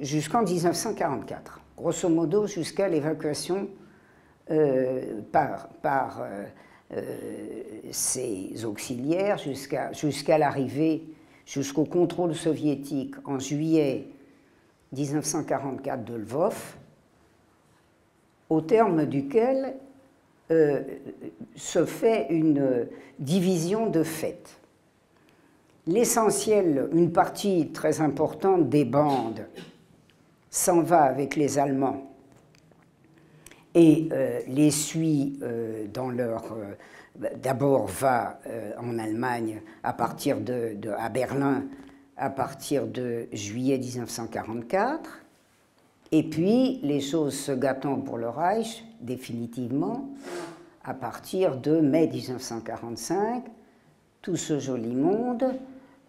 [0.00, 3.68] jusqu'en 1944, grosso modo jusqu'à l'évacuation
[4.50, 6.22] euh, par, par
[7.90, 11.11] ses auxiliaires, jusqu'à l'arrivée,
[11.46, 14.06] jusqu'au contrôle soviétique en juillet
[14.92, 16.76] 1944 de Lvov,
[18.50, 19.74] au terme duquel
[20.50, 20.82] euh,
[21.56, 22.86] se fait une
[23.18, 24.58] division de fait.
[25.86, 29.46] L'essentiel, une partie très importante des bandes
[30.50, 32.12] s'en va avec les Allemands
[33.74, 36.54] et euh, les suit euh, dans leur...
[37.36, 38.40] D'abord va
[38.78, 41.64] en Allemagne à partir de, à Berlin
[42.16, 45.22] à partir de juillet 1944
[46.14, 50.10] et puis, les choses se gâtant pour le Reich, définitivement,
[50.84, 53.44] à partir de mai 1945,
[54.20, 55.54] tout ce joli monde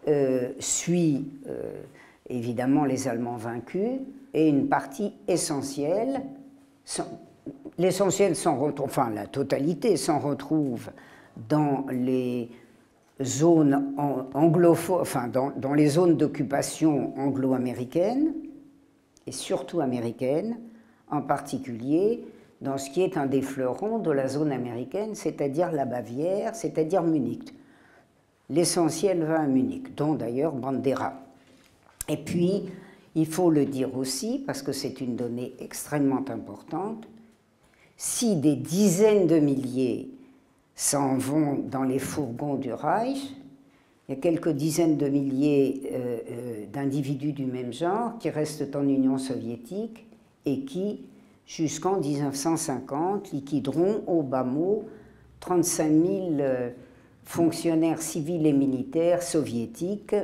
[0.06, 1.80] euh, suit euh,
[2.28, 4.00] évidemment les Allemands vaincus
[4.34, 6.20] et une partie essentielle,
[7.78, 10.90] l'essentiel s'en retrouve, enfin la totalité s'en retrouve
[11.48, 12.50] dans les
[13.22, 18.34] zones enfin dans, les zones d'occupation anglo-américaines,
[19.26, 20.58] et surtout américaine,
[21.10, 22.24] en particulier
[22.60, 27.02] dans ce qui est un des fleurons de la zone américaine, c'est-à-dire la Bavière, c'est-à-dire
[27.02, 27.54] Munich.
[28.48, 31.14] L'essentiel va à Munich, dont d'ailleurs Bandera.
[32.08, 32.64] Et puis,
[33.14, 37.06] il faut le dire aussi, parce que c'est une donnée extrêmement importante,
[37.96, 40.10] si des dizaines de milliers
[40.74, 43.34] s'en vont dans les fourgons du Reich,
[44.08, 48.76] il y a quelques dizaines de milliers euh, euh, d'individus du même genre qui restent
[48.76, 50.04] en Union soviétique
[50.44, 51.00] et qui,
[51.46, 54.84] jusqu'en 1950, liquideront au bas mot
[55.40, 56.02] 35 000
[56.40, 56.70] euh,
[57.24, 60.16] fonctionnaires civils et militaires soviétiques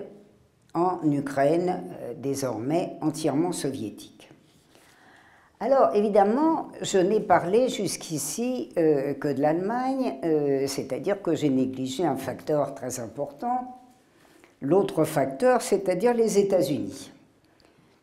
[0.75, 1.83] en Ukraine,
[2.23, 4.30] désormais entièrement soviétique.
[5.63, 12.07] Alors, évidemment, je n'ai parlé jusqu'ici euh, que de l'Allemagne, euh, c'est-à-dire que j'ai négligé
[12.07, 13.79] un facteur très important,
[14.63, 17.13] l'autre facteur, c'est-à-dire les États-Unis.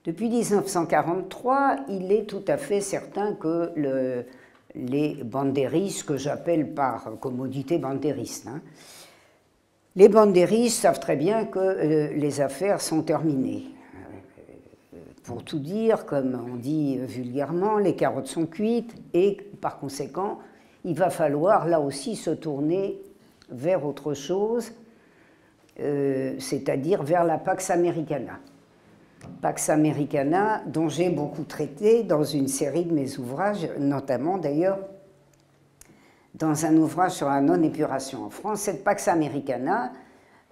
[0.05, 3.73] Depuis 1943, il est tout à fait certain que
[4.75, 8.61] les bandéristes, que j'appelle par commodité bandéristes, hein,
[9.95, 13.63] les bandéristes savent très bien que euh, les affaires sont terminées.
[15.27, 20.39] Pour tout dire, comme on dit vulgairement, les carottes sont cuites et par conséquent,
[20.85, 23.01] il va falloir là aussi se tourner
[23.49, 24.71] vers autre chose,
[25.81, 28.39] euh, c'est-à-dire vers la Pax Americana.
[29.41, 34.79] Pax Americana, dont j'ai beaucoup traité dans une série de mes ouvrages, notamment d'ailleurs
[36.35, 38.61] dans un ouvrage sur la non-épuration en France.
[38.61, 39.91] Cette Pax Americana,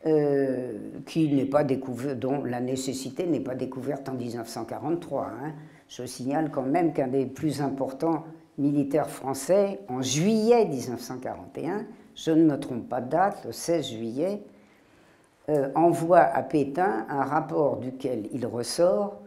[0.08, 0.74] euh,
[1.08, 5.24] qui n'est pas découvert, dont la nécessité n'est pas découverte en 1943.
[5.26, 5.54] Hein.
[5.88, 8.24] Je signale quand même qu'un des plus importants
[8.58, 11.86] militaires français, en juillet 1941,
[12.16, 14.42] je ne me trompe pas de date, le 16 juillet,
[15.50, 19.22] euh, envoie à Pétain un rapport duquel il ressort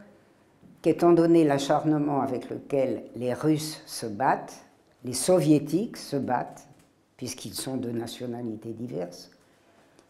[0.82, 4.64] qu'étant donné l'acharnement avec lequel les Russes se battent,
[5.04, 6.68] les Soviétiques se battent,
[7.16, 9.30] puisqu'ils sont de nationalités diverses,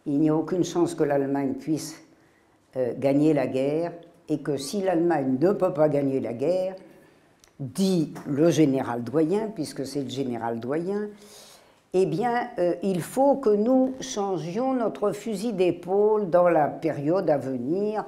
[0.09, 1.95] il n'y a aucune chance que l'Allemagne puisse
[2.75, 3.93] euh, gagner la guerre
[4.27, 6.75] et que si l'Allemagne ne peut pas gagner la guerre,
[7.59, 11.09] dit le général doyen, puisque c'est le général doyen,
[11.93, 17.37] eh bien, euh, il faut que nous changions notre fusil d'épaule dans la période à
[17.37, 18.03] venir,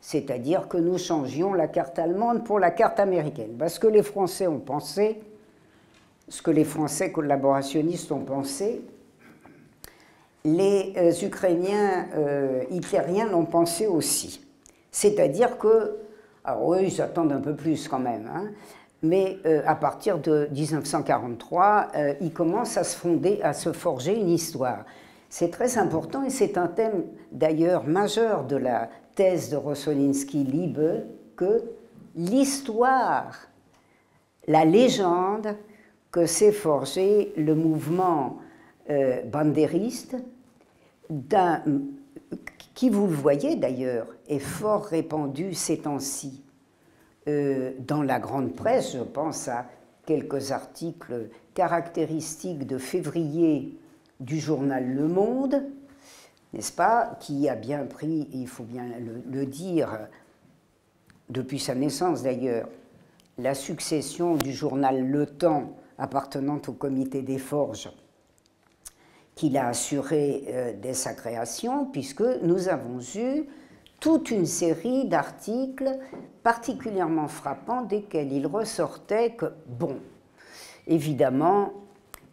[0.00, 3.54] c'est-à-dire que nous changions la carte allemande pour la carte américaine.
[3.56, 5.20] Parce que les Français ont pensé,
[6.28, 8.82] ce que les Français collaborationnistes ont pensé,
[10.44, 14.44] les euh, Ukrainiens euh, hitlériens l'ont pensé aussi.
[14.90, 15.96] C'est-à-dire que,
[16.44, 18.50] alors eux, ils s'attendent un peu plus quand même, hein,
[19.02, 21.88] mais euh, à partir de 1943,
[22.20, 24.84] ils commencent à se fonder, à se forger une histoire.
[25.28, 31.04] C'est très important et c'est un thème d'ailleurs majeur de la thèse de Rossolinsky-Liebe
[31.36, 31.62] que
[32.14, 33.48] l'histoire,
[34.46, 35.56] la légende
[36.12, 38.38] que s'est forgé le mouvement
[39.26, 40.16] bandériste
[42.74, 46.42] qui, vous le voyez d'ailleurs, est fort répandu ces temps-ci.
[47.26, 49.66] Euh, dans la grande presse, je pense à
[50.04, 53.78] quelques articles caractéristiques de février
[54.20, 55.62] du journal Le Monde,
[56.52, 58.84] n'est-ce pas, qui a bien pris, il faut bien
[59.30, 60.08] le dire,
[61.30, 62.68] depuis sa naissance d'ailleurs,
[63.38, 67.90] la succession du journal Le Temps appartenant au comité des forges
[69.34, 73.46] qu'il a assuré euh, dès sa création, puisque nous avons eu
[74.00, 75.98] toute une série d'articles
[76.42, 79.96] particulièrement frappants desquels il ressortait que, bon,
[80.86, 81.72] évidemment,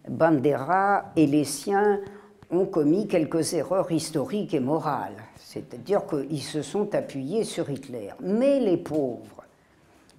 [0.08, 2.00] Bandera et les siens
[2.50, 8.10] ont commis quelques erreurs historiques et morales, c'est-à-dire qu'ils se sont appuyés sur Hitler.
[8.20, 9.46] Mais les pauvres,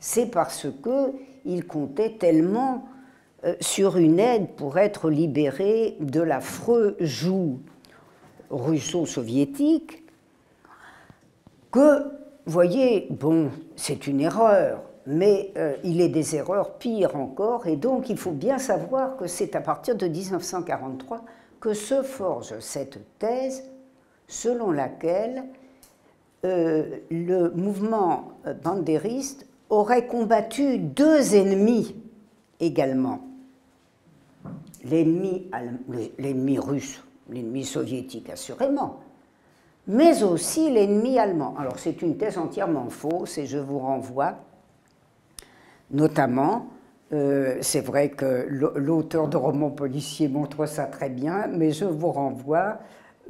[0.00, 2.84] c'est parce qu'ils comptaient tellement
[3.60, 7.58] sur une aide pour être libéré de l'affreux joug
[8.52, 10.04] russo-soviétique,
[11.72, 12.04] que,
[12.44, 18.10] voyez, bon, c'est une erreur, mais euh, il est des erreurs pires encore, et donc
[18.10, 21.24] il faut bien savoir que c'est à partir de 1943
[21.60, 23.64] que se forge cette thèse
[24.28, 25.44] selon laquelle
[26.44, 28.32] euh, le mouvement
[28.62, 31.96] bandériste aurait combattu deux ennemis
[32.60, 33.20] également
[34.84, 39.00] l'ennemi russe, l'ennemi soviétique assurément,
[39.86, 41.54] mais aussi l'ennemi allemand.
[41.58, 44.38] Alors c'est une thèse entièrement fausse et je vous renvoie
[45.92, 46.68] notamment,
[47.12, 52.10] euh, c'est vrai que l'auteur de romans policiers montre ça très bien, mais je vous
[52.10, 52.78] renvoie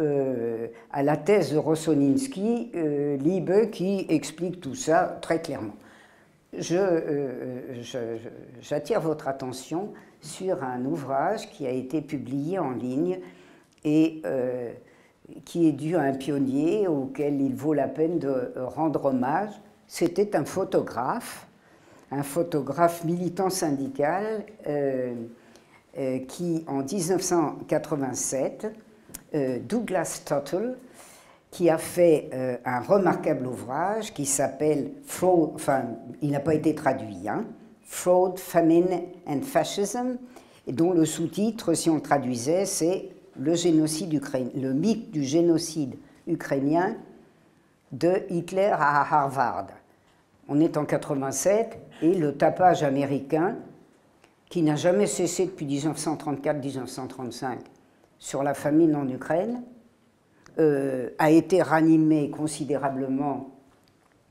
[0.00, 5.74] euh, à la thèse de Rossoninsky, euh, Liebe, qui explique tout ça très clairement.
[8.60, 13.20] J'attire votre attention sur un ouvrage qui a été publié en ligne
[13.84, 14.70] et euh,
[15.46, 19.48] qui est dû à un pionnier auquel il vaut la peine de rendre hommage.
[19.86, 21.46] C'était un photographe,
[22.10, 25.14] un photographe militant syndical euh,
[25.96, 28.66] euh, qui, en 1987,
[29.66, 30.76] Douglas Tuttle,
[31.52, 32.30] qui a fait
[32.64, 34.90] un remarquable ouvrage qui s'appelle,
[35.22, 35.84] enfin,
[36.22, 37.44] il n'a pas été traduit, hein,
[37.84, 40.16] Fraud, Famine and Fascism,
[40.66, 44.18] et dont le sous-titre, si on le traduisait, c'est le, génocide
[44.54, 45.96] le mythe du génocide
[46.26, 46.96] ukrainien
[47.92, 49.66] de Hitler à Harvard.
[50.48, 53.56] On est en 87 et le tapage américain,
[54.48, 57.58] qui n'a jamais cessé depuis 1934-1935
[58.18, 59.62] sur la famine en Ukraine,
[60.58, 63.50] euh, a été ranimé considérablement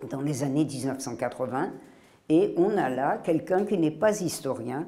[0.10, 1.72] dans les années 1980.
[2.30, 4.88] Et on a là quelqu'un qui n'est pas historien,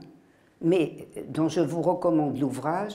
[0.61, 2.93] mais dont je vous recommande l'ouvrage,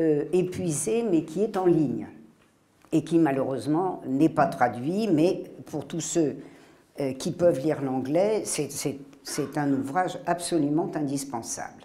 [0.00, 2.08] euh, épuisé, mais qui est en ligne,
[2.92, 6.36] et qui malheureusement n'est pas traduit, mais pour tous ceux
[7.00, 11.84] euh, qui peuvent lire l'anglais, c'est un ouvrage absolument indispensable.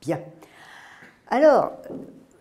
[0.00, 0.20] Bien.
[1.28, 1.72] Alors,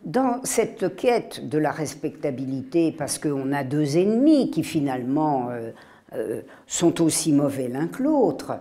[0.08, 5.72] dans cette quête de la respectabilité, parce qu'on a deux ennemis qui finalement euh,
[6.14, 8.54] euh, sont aussi mauvais l'un que l'autre,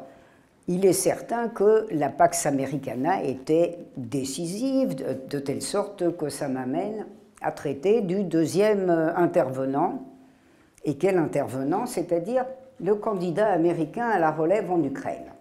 [0.66, 7.07] il est certain que la Pax Americana était décisive, de, telle sorte que ça m'amène
[7.40, 10.03] à traiter du deuxième intervenant.
[10.84, 11.86] Et quel intervenant?
[11.86, 12.44] C'est-à-dire
[12.80, 15.36] le candidat américain à la relève en Ukraine.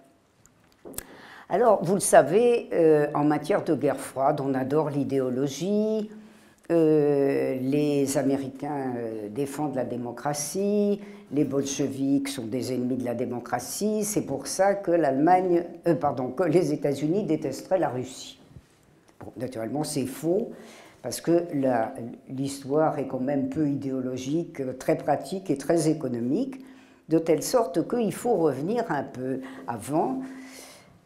[1.47, 6.09] Alors, vous le savez, euh, en matière de guerre froide, on adore l'idéologie.
[6.71, 10.99] Euh, les Américains euh, défendent la démocratie,
[11.31, 14.03] les bolcheviks sont des ennemis de la démocratie.
[14.03, 15.63] C'est pour ça que l'Allemagne,
[16.01, 18.39] pardon, que les États-Unis détesteraient la Russie.
[19.37, 20.51] naturellement, c'est faux
[21.03, 21.43] parce que
[22.29, 26.59] l'histoire est quand même peu idéologique, très pratique et très économique
[27.09, 30.21] de telle sorte qu'il faut revenir un peu avant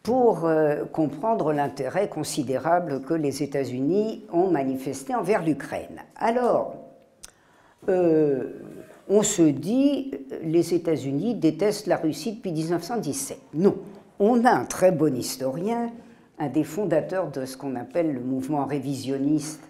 [0.02, 6.00] pour euh, comprendre l'intérêt considérable que les États-Unis ont manifesté envers l'Ukraine.
[6.16, 6.74] Alors,
[7.88, 8.60] euh,
[9.08, 13.38] on se dit, les États-Unis détestent la Russie depuis 1917.
[13.54, 13.76] Non,
[14.18, 15.90] on a un très bon historien,
[16.38, 19.60] un des fondateurs de ce qu'on appelle le mouvement révisionniste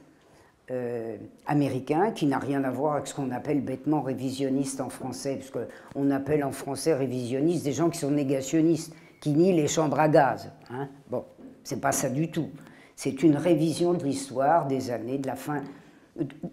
[0.70, 1.16] euh,
[1.46, 5.58] américain qui n'a rien à voir avec ce qu'on appelle bêtement révisionniste en français, puisque
[5.96, 10.08] on appelle en français révisionniste des gens qui sont négationnistes, qui nient les chambres à
[10.08, 10.50] gaz.
[10.70, 10.88] Hein.
[11.08, 11.24] Bon,
[11.62, 12.48] c'est pas ça du tout.
[12.96, 15.62] C'est une révision de l'histoire des années de la fin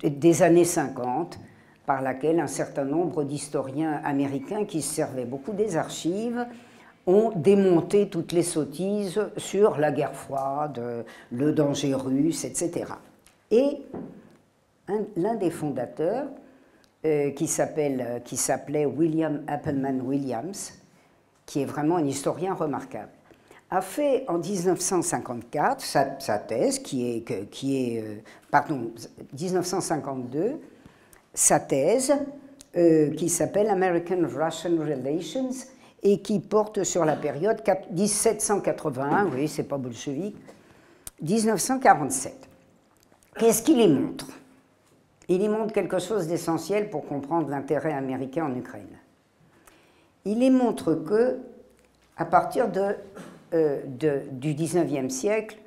[0.03, 1.39] des années 50
[1.86, 6.45] par laquelle un certain nombre d'historiens américains qui se servaient beaucoup des archives
[7.05, 12.91] ont démonté toutes les sottises sur la guerre froide, le danger russe, etc.
[13.49, 13.78] Et
[15.15, 16.28] l'un des fondateurs,
[17.05, 20.74] euh, qui s'appelait William Appleman Williams,
[21.48, 23.10] qui est vraiment un historien remarquable,
[23.72, 28.16] a fait en 1954 sa, thèse, qui est, qui est euh,
[28.52, 28.91] pardon,
[29.34, 30.60] 1952,
[31.34, 32.14] sa thèse
[32.76, 35.50] euh, qui s'appelle American-Russian Relations
[36.04, 40.38] et qui porte sur la période 1781, oui, c'est pas bolchevique,
[41.22, 42.34] 1947.
[43.39, 44.28] Qu'est-ce qu'il y montre?
[45.30, 48.97] Il y montre quelque chose d'essentiel pour comprendre l'intérêt américain en Ukraine.
[50.28, 51.38] Il montre que,
[52.17, 52.67] à partir
[53.53, 53.82] euh,
[54.30, 55.57] du XIXe siècle,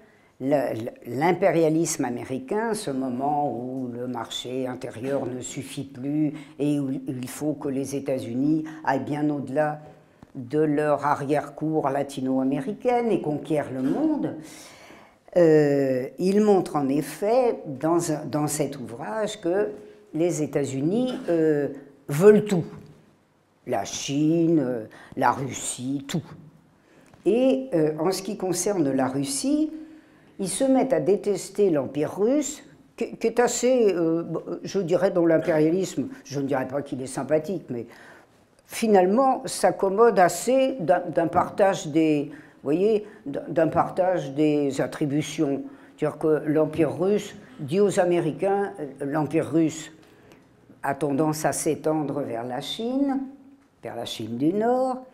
[0.41, 7.55] l'impérialisme américain, ce moment où le marché intérieur ne suffit plus et où il faut
[7.55, 9.81] que les États-Unis aillent bien au-delà
[10.35, 14.37] de leur arrière-cour latino-américaine et conquièrent le monde,
[15.37, 19.69] euh, il montre en effet dans, dans, cet ouvrage que
[20.13, 21.69] les États-Unis euh,
[22.09, 22.65] veulent tout.
[23.67, 24.85] La Chine, euh,
[25.17, 26.23] la Russie, tout.
[27.27, 29.71] Et en ce qui concerne la Russie,
[30.39, 32.63] ils se mettent à détester l'Empire russe,
[32.97, 33.95] qui, est assez,
[34.63, 37.85] je dirais, dans l'impérialisme, je ne dirais pas qu'il est sympathique, mais
[38.71, 42.31] finalement s'accommode assez d'un partage des,
[42.63, 45.65] voyez, d'un partage des attributions.
[45.97, 49.93] C'est-à-dire que l'Empire russe dit aux Américains, euh, l'Empire russe
[50.83, 53.21] a tendance à s'étendre vers la Chine,
[53.83, 55.05] vers la Chine du Nord,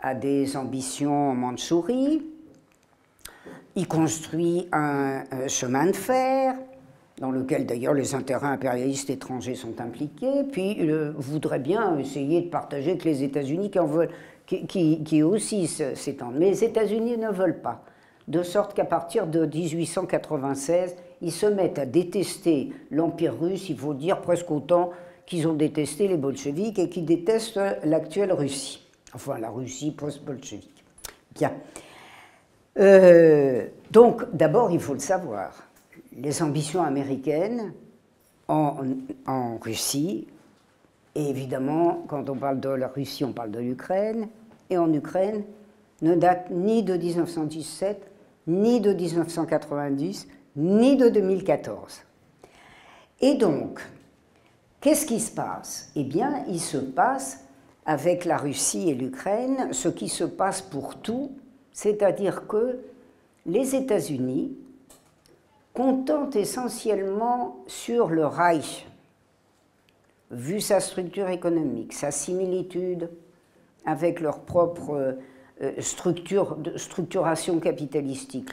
[0.00, 2.22] a des ambitions en Mandchourie,
[3.76, 6.54] il construit un, chemin de fer,
[7.18, 12.42] dans lequel d'ailleurs les intérêts impérialistes étrangers sont impliqués, puis il euh, voudrait bien essayer
[12.42, 14.10] de partager avec les États-Unis qui en veulent,
[14.46, 16.36] qui, aussi s'étendent.
[16.38, 17.82] Mais les États-Unis ne veulent pas.
[18.28, 23.94] De sorte qu'à partir de 1896, ils se mettent à détester l'Empire russe, il faut
[23.94, 24.90] dire presque autant
[25.26, 28.86] qu'ils ont détesté les bolcheviks et qu'ils détestent l'actuelle Russie.
[29.14, 30.84] Enfin, la Russie post-bolchevique.
[31.34, 31.52] Bien.
[32.78, 35.68] Euh, donc, d'abord, il faut le savoir.
[36.16, 37.72] Les ambitions américaines
[38.48, 38.76] en,
[39.26, 40.26] en Russie
[41.14, 44.28] et évidemment, quand on parle de la Russie, on parle de l'Ukraine.
[44.70, 45.44] Et en Ukraine,
[46.02, 48.10] ne date ni de 1917,
[48.48, 52.02] ni de 1990, ni de 2014.
[53.20, 53.80] Et donc,
[54.84, 55.90] qu'est-ce qui se passe?
[55.96, 57.42] Eh bien, il se passe
[57.86, 61.32] avec la Russie et l'Ukraine ce qui se passe pour tout,
[61.72, 62.80] c'est-à-dire que
[63.46, 64.54] les États-Unis
[65.72, 68.86] comptant essentiellement sur le Reich,
[70.30, 73.08] vu sa structure économique, sa similitude
[73.86, 75.16] avec leur propre
[75.62, 78.50] euh, structure, structuration capitalistique,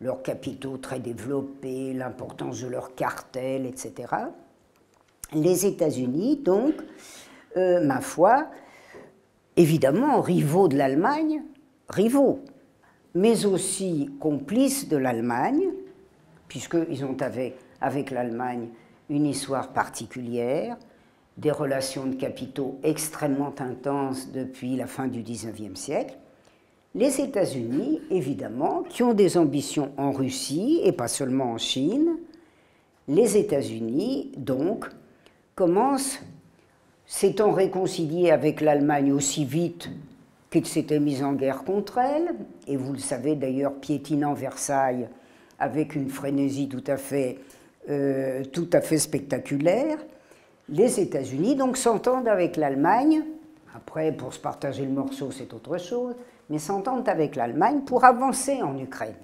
[0.00, 4.06] leurs capitaux très développés, l'importance de leurs cartels, etc.
[5.32, 6.74] Les États-Unis, donc,
[7.56, 8.48] euh, ma foi,
[9.56, 11.42] évidemment rivaux de l'Allemagne,
[11.88, 12.40] rivaux,
[13.14, 15.70] mais aussi complices de l'Allemagne,
[16.48, 18.68] puisqu'ils ont avec, avec l'Allemagne
[19.10, 20.76] une histoire particulière,
[21.36, 26.16] des relations de capitaux extrêmement intenses depuis la fin du XIXe siècle.
[26.94, 32.18] Les États-Unis, évidemment, qui ont des ambitions en Russie et pas seulement en Chine,
[33.08, 34.86] les États-Unis, donc,
[35.54, 36.20] commencent,
[37.06, 39.90] s'étant réconciliés avec l'Allemagne aussi vite
[40.50, 42.34] qu'ils s'étaient mis en guerre contre elle,
[42.66, 45.08] et vous le savez d'ailleurs, piétinant Versailles
[45.58, 47.38] avec une frénésie tout à fait,
[47.88, 49.98] euh, tout à fait spectaculaire,
[50.68, 53.22] les États-Unis donc s'entendent avec l'Allemagne,
[53.74, 56.14] après pour se partager le morceau c'est autre chose,
[56.50, 59.14] mais s'entendent avec l'Allemagne pour avancer en Ukraine.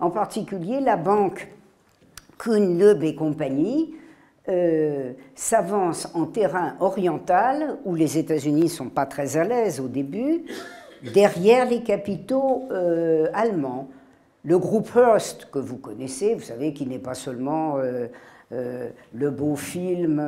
[0.00, 1.48] En particulier la banque
[2.38, 3.94] Kuhn, et compagnie
[4.46, 9.88] euh, s'avance en terrain oriental où les États-Unis ne sont pas très à l'aise au
[9.88, 10.44] début,
[11.14, 13.88] derrière les capitaux euh, allemands.
[14.44, 18.08] Le groupe Hearst, que vous connaissez, vous savez, qui n'est pas seulement euh,
[19.14, 20.22] le beau film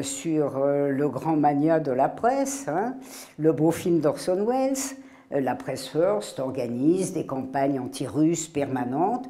[0.00, 2.94] sur le grand mania de la presse, hein,
[3.38, 5.42] le beau film d'Orson Welles.
[5.42, 9.28] la presse First organise des campagnes anti-russes permanentes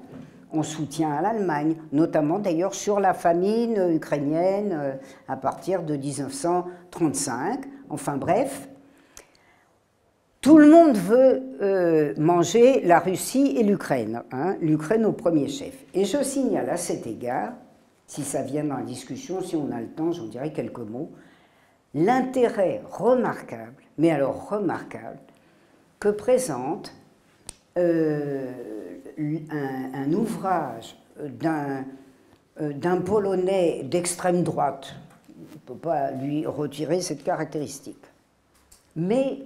[0.52, 7.64] en soutien à l'Allemagne, notamment d'ailleurs sur la famine ukrainienne à partir de 1935.
[7.90, 8.68] Enfin bref,
[10.40, 15.84] tout le monde veut manger la Russie et l'Ukraine, hein, l'Ukraine au premier chef.
[15.94, 17.52] Et je signale à cet égard
[18.06, 21.10] si ça vient dans la discussion, si on a le temps, j'en dirai quelques mots,
[21.94, 25.18] l'intérêt remarquable, mais alors remarquable,
[25.98, 26.94] que présente
[27.78, 28.52] euh,
[29.92, 31.84] un, ouvrage d'un
[32.60, 34.94] euh, d'un Polonais d'extrême droite.
[35.38, 38.02] On ne peut pas lui retirer cette caractéristique.
[38.94, 39.42] Mais,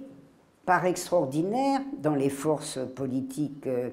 [0.64, 3.90] par extraordinaire, dans les forces politiques euh,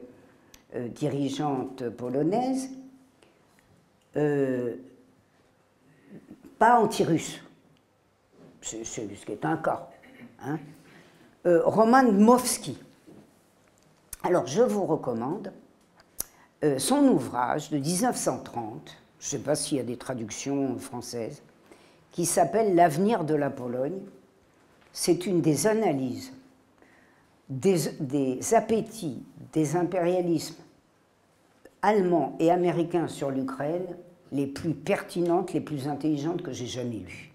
[0.90, 2.70] dirigeantes polonaises,
[6.60, 7.40] pas anti-russe,
[8.62, 9.90] c'est ce qui est un cas.
[10.44, 10.58] Hein.
[11.46, 12.78] Roman Dmowski.
[14.28, 15.53] Alors, je vous recommande
[16.65, 21.41] euh, son ouvrage de 1930, je ne sais pas s'il y a des traductions françaises,
[22.11, 24.01] qui s'appelle L'avenir de la Pologne.
[24.91, 26.34] C'est une des analyses
[27.47, 29.23] des, appétits
[29.53, 30.61] des impérialismes
[31.82, 33.88] allemands et américains sur l'Ukraine
[34.34, 37.32] les plus pertinentes, les plus intelligentes que j'ai jamais lues.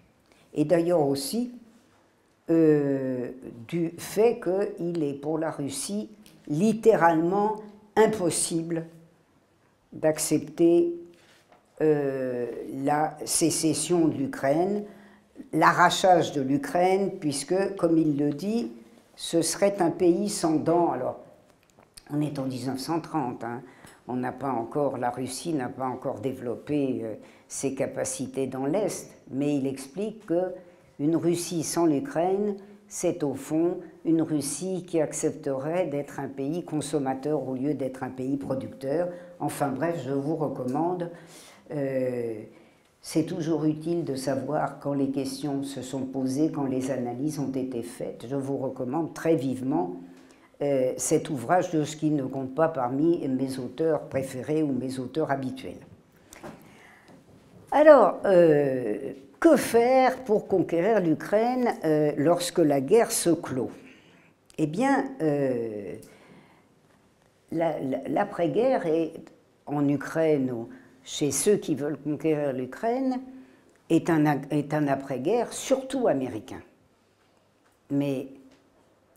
[0.52, 1.52] Et d'ailleurs aussi
[2.50, 3.30] euh,
[3.66, 6.10] du fait qu'il est pour la Russie
[6.52, 7.56] littéralement
[7.96, 8.86] impossible
[9.92, 10.94] d'accepter
[11.80, 12.46] euh,
[12.84, 14.84] la sécession de l'Ukraine,
[15.52, 18.70] l'arrachage de l'Ukraine, puisque, comme il le dit,
[19.16, 20.92] ce serait un pays sans dents.
[20.92, 21.20] Alors,
[22.10, 23.62] on est en 1930, hein,
[24.06, 27.14] on n'a pas encore, la Russie n'a pas encore développé euh,
[27.48, 30.52] ses capacités dans l'Est, mais il explique que
[30.98, 32.56] une Russie sans l'Ukraine,
[32.92, 38.10] c'est au fond une Russie qui accepterait d'être un pays consommateur au lieu d'être un
[38.10, 39.08] pays producteur.
[39.40, 41.10] Enfin bref, je vous recommande,
[41.74, 42.34] euh,
[43.00, 47.50] c'est toujours utile de savoir quand les questions se sont posées, quand les analyses ont
[47.50, 48.26] été faites.
[48.28, 49.96] Je vous recommande très vivement
[50.60, 54.98] euh, cet ouvrage de ce qui ne compte pas parmi mes auteurs préférés ou mes
[54.98, 55.80] auteurs habituels.
[57.70, 63.72] Alors, euh, que faire pour conquérir l'Ukraine euh, lorsque la guerre se clôt?
[64.56, 65.04] Eh bien,
[67.50, 69.14] l'après-guerre est
[69.66, 70.66] en Ukraine,
[71.02, 73.20] chez ceux qui veulent conquérir l'Ukraine,
[73.90, 76.62] est un après-guerre surtout américain.
[77.90, 78.28] Mais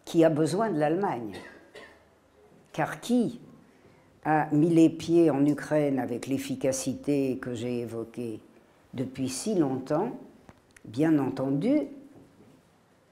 [0.05, 1.36] qui a besoin de l'Allemagne.
[2.73, 3.39] Car qui
[4.23, 8.39] a mis les pieds en Ukraine avec l'efficacité que j'ai évoquée?
[8.96, 10.12] Depuis si longtemps
[10.86, 11.80] Bien entendu,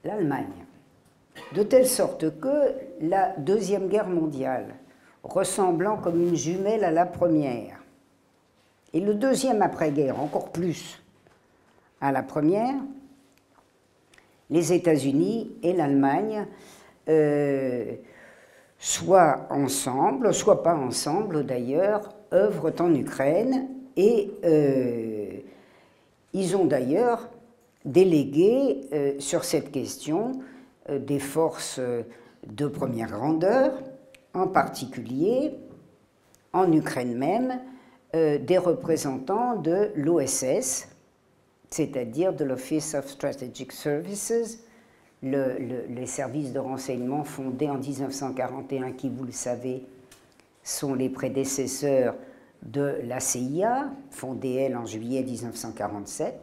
[0.04, 0.64] l'Allemagne.
[1.54, 4.76] De telle sorte que la Deuxième Guerre mondiale,
[5.24, 7.82] ressemblant comme une jumelle à la première,
[8.92, 11.02] et le deuxième après-guerre encore plus
[12.00, 12.76] à la première,
[14.50, 16.46] les États-Unis et l'Allemagne,
[18.78, 24.30] soit ensemble, soit pas ensemble d'ailleurs, œuvrent en Ukraine et
[26.34, 27.30] ils ont d'ailleurs
[27.84, 30.32] délégué sur cette question
[30.90, 31.80] des forces
[32.46, 33.72] de première grandeur,
[34.34, 35.54] en particulier
[36.54, 37.60] en Ukraine même,
[38.14, 40.88] euh, des représentants de l'OSS,
[41.68, 44.60] c'est-à-dire de l'Office of Strategic Services,
[45.22, 49.82] les services de renseignement fondés en 1941, qui, vous le savez,
[50.62, 52.14] sont les prédécesseurs
[52.64, 56.34] de la CIA, fondée elle en juillet 1947.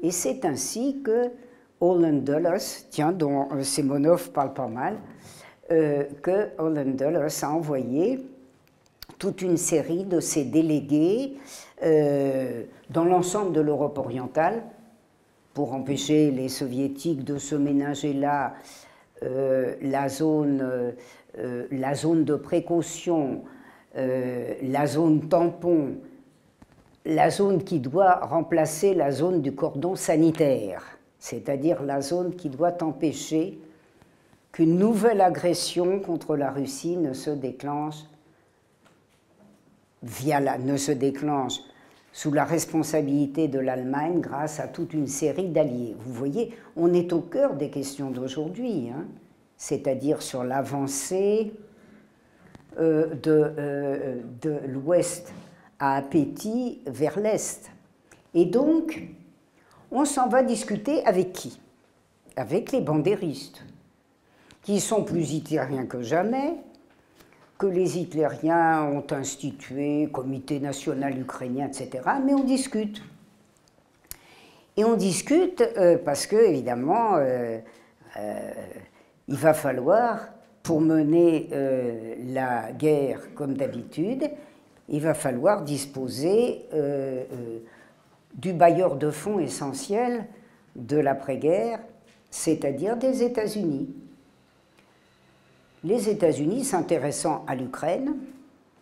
[0.00, 1.30] Et c'est ainsi que
[1.80, 2.58] Holland Dulles,
[2.90, 4.98] tiens, dont euh, Simonov parle pas mal,
[5.70, 8.20] euh, que Holland Dulles a envoyé
[9.18, 11.36] toute une série de ses délégués
[11.82, 14.62] euh, dans l'ensemble de l'Europe orientale
[15.52, 18.54] pour empêcher les soviétiques de se ménager là
[20.08, 20.94] zone,
[21.70, 23.44] la zone de précaution,
[23.96, 25.96] la zone tampon,
[27.04, 32.82] la zone qui doit remplacer la zone du cordon sanitaire c'est-à-dire la zone qui doit
[32.82, 33.58] empêcher
[34.52, 38.04] qu'une nouvelle agression contre la Russie ne se déclenche
[40.02, 41.60] via la, ne se déclenche
[42.12, 45.96] sous la responsabilité de l'Allemagne grâce à toute une série d'alliés.
[45.98, 49.06] Vous voyez, on est au cœur des questions d'aujourd'hui, hein,
[49.56, 51.73] c'est-à-dire sur l'avancée euh,
[52.78, 55.32] de, euh, de l'ouest
[55.78, 57.70] à appétit vers l'est.
[58.34, 59.02] Et donc,
[59.90, 61.60] on s'en va discuter avec qui?
[62.36, 63.64] Avec les bandéristes,
[64.62, 66.56] qui sont plus hitlériens que jamais,
[67.58, 72.02] que les hitlériens ont institué, Comité national ukrainien, etc.
[72.24, 73.02] Mais on discute.
[74.76, 77.58] Et on discute euh, parce que, évidemment, euh,
[78.16, 78.50] euh,
[79.28, 80.28] il va falloir,
[80.64, 81.48] pour mener
[82.32, 84.24] la guerre comme d'habitude,
[84.88, 86.66] il va falloir disposer
[88.34, 90.26] du bailleur de fonds essentiel
[90.74, 91.78] de l'après-guerre,
[92.30, 93.88] c'est-à-dire des États-Unis.
[95.84, 98.16] Les États-Unis s'intéressant à l'Ukraine,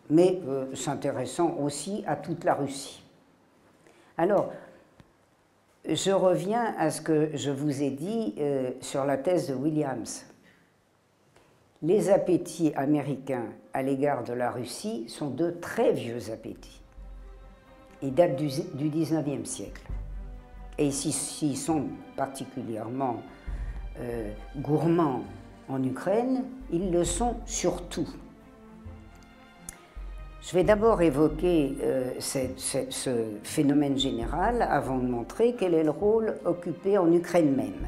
[0.08, 3.02] mais euh, s'intéressant aussi à toute la Russie.
[4.16, 4.52] Alors,
[5.88, 10.24] je reviens à ce que je vous ai dit euh, sur la thèse de Williams.
[11.82, 16.82] Les appétits américains à l'égard de la Russie sont de très vieux appétits
[18.02, 19.82] ils datent du, du 19e siècle.
[20.78, 21.84] Et s'ils sont
[22.16, 23.22] particulièrement
[24.00, 25.22] euh, gourmands
[25.68, 28.08] en Ukraine, ils le sont surtout.
[30.40, 36.36] Je vais d'abord évoquer euh, ce phénomène général avant de montrer quel est le rôle
[36.44, 37.86] occupé en Ukraine même.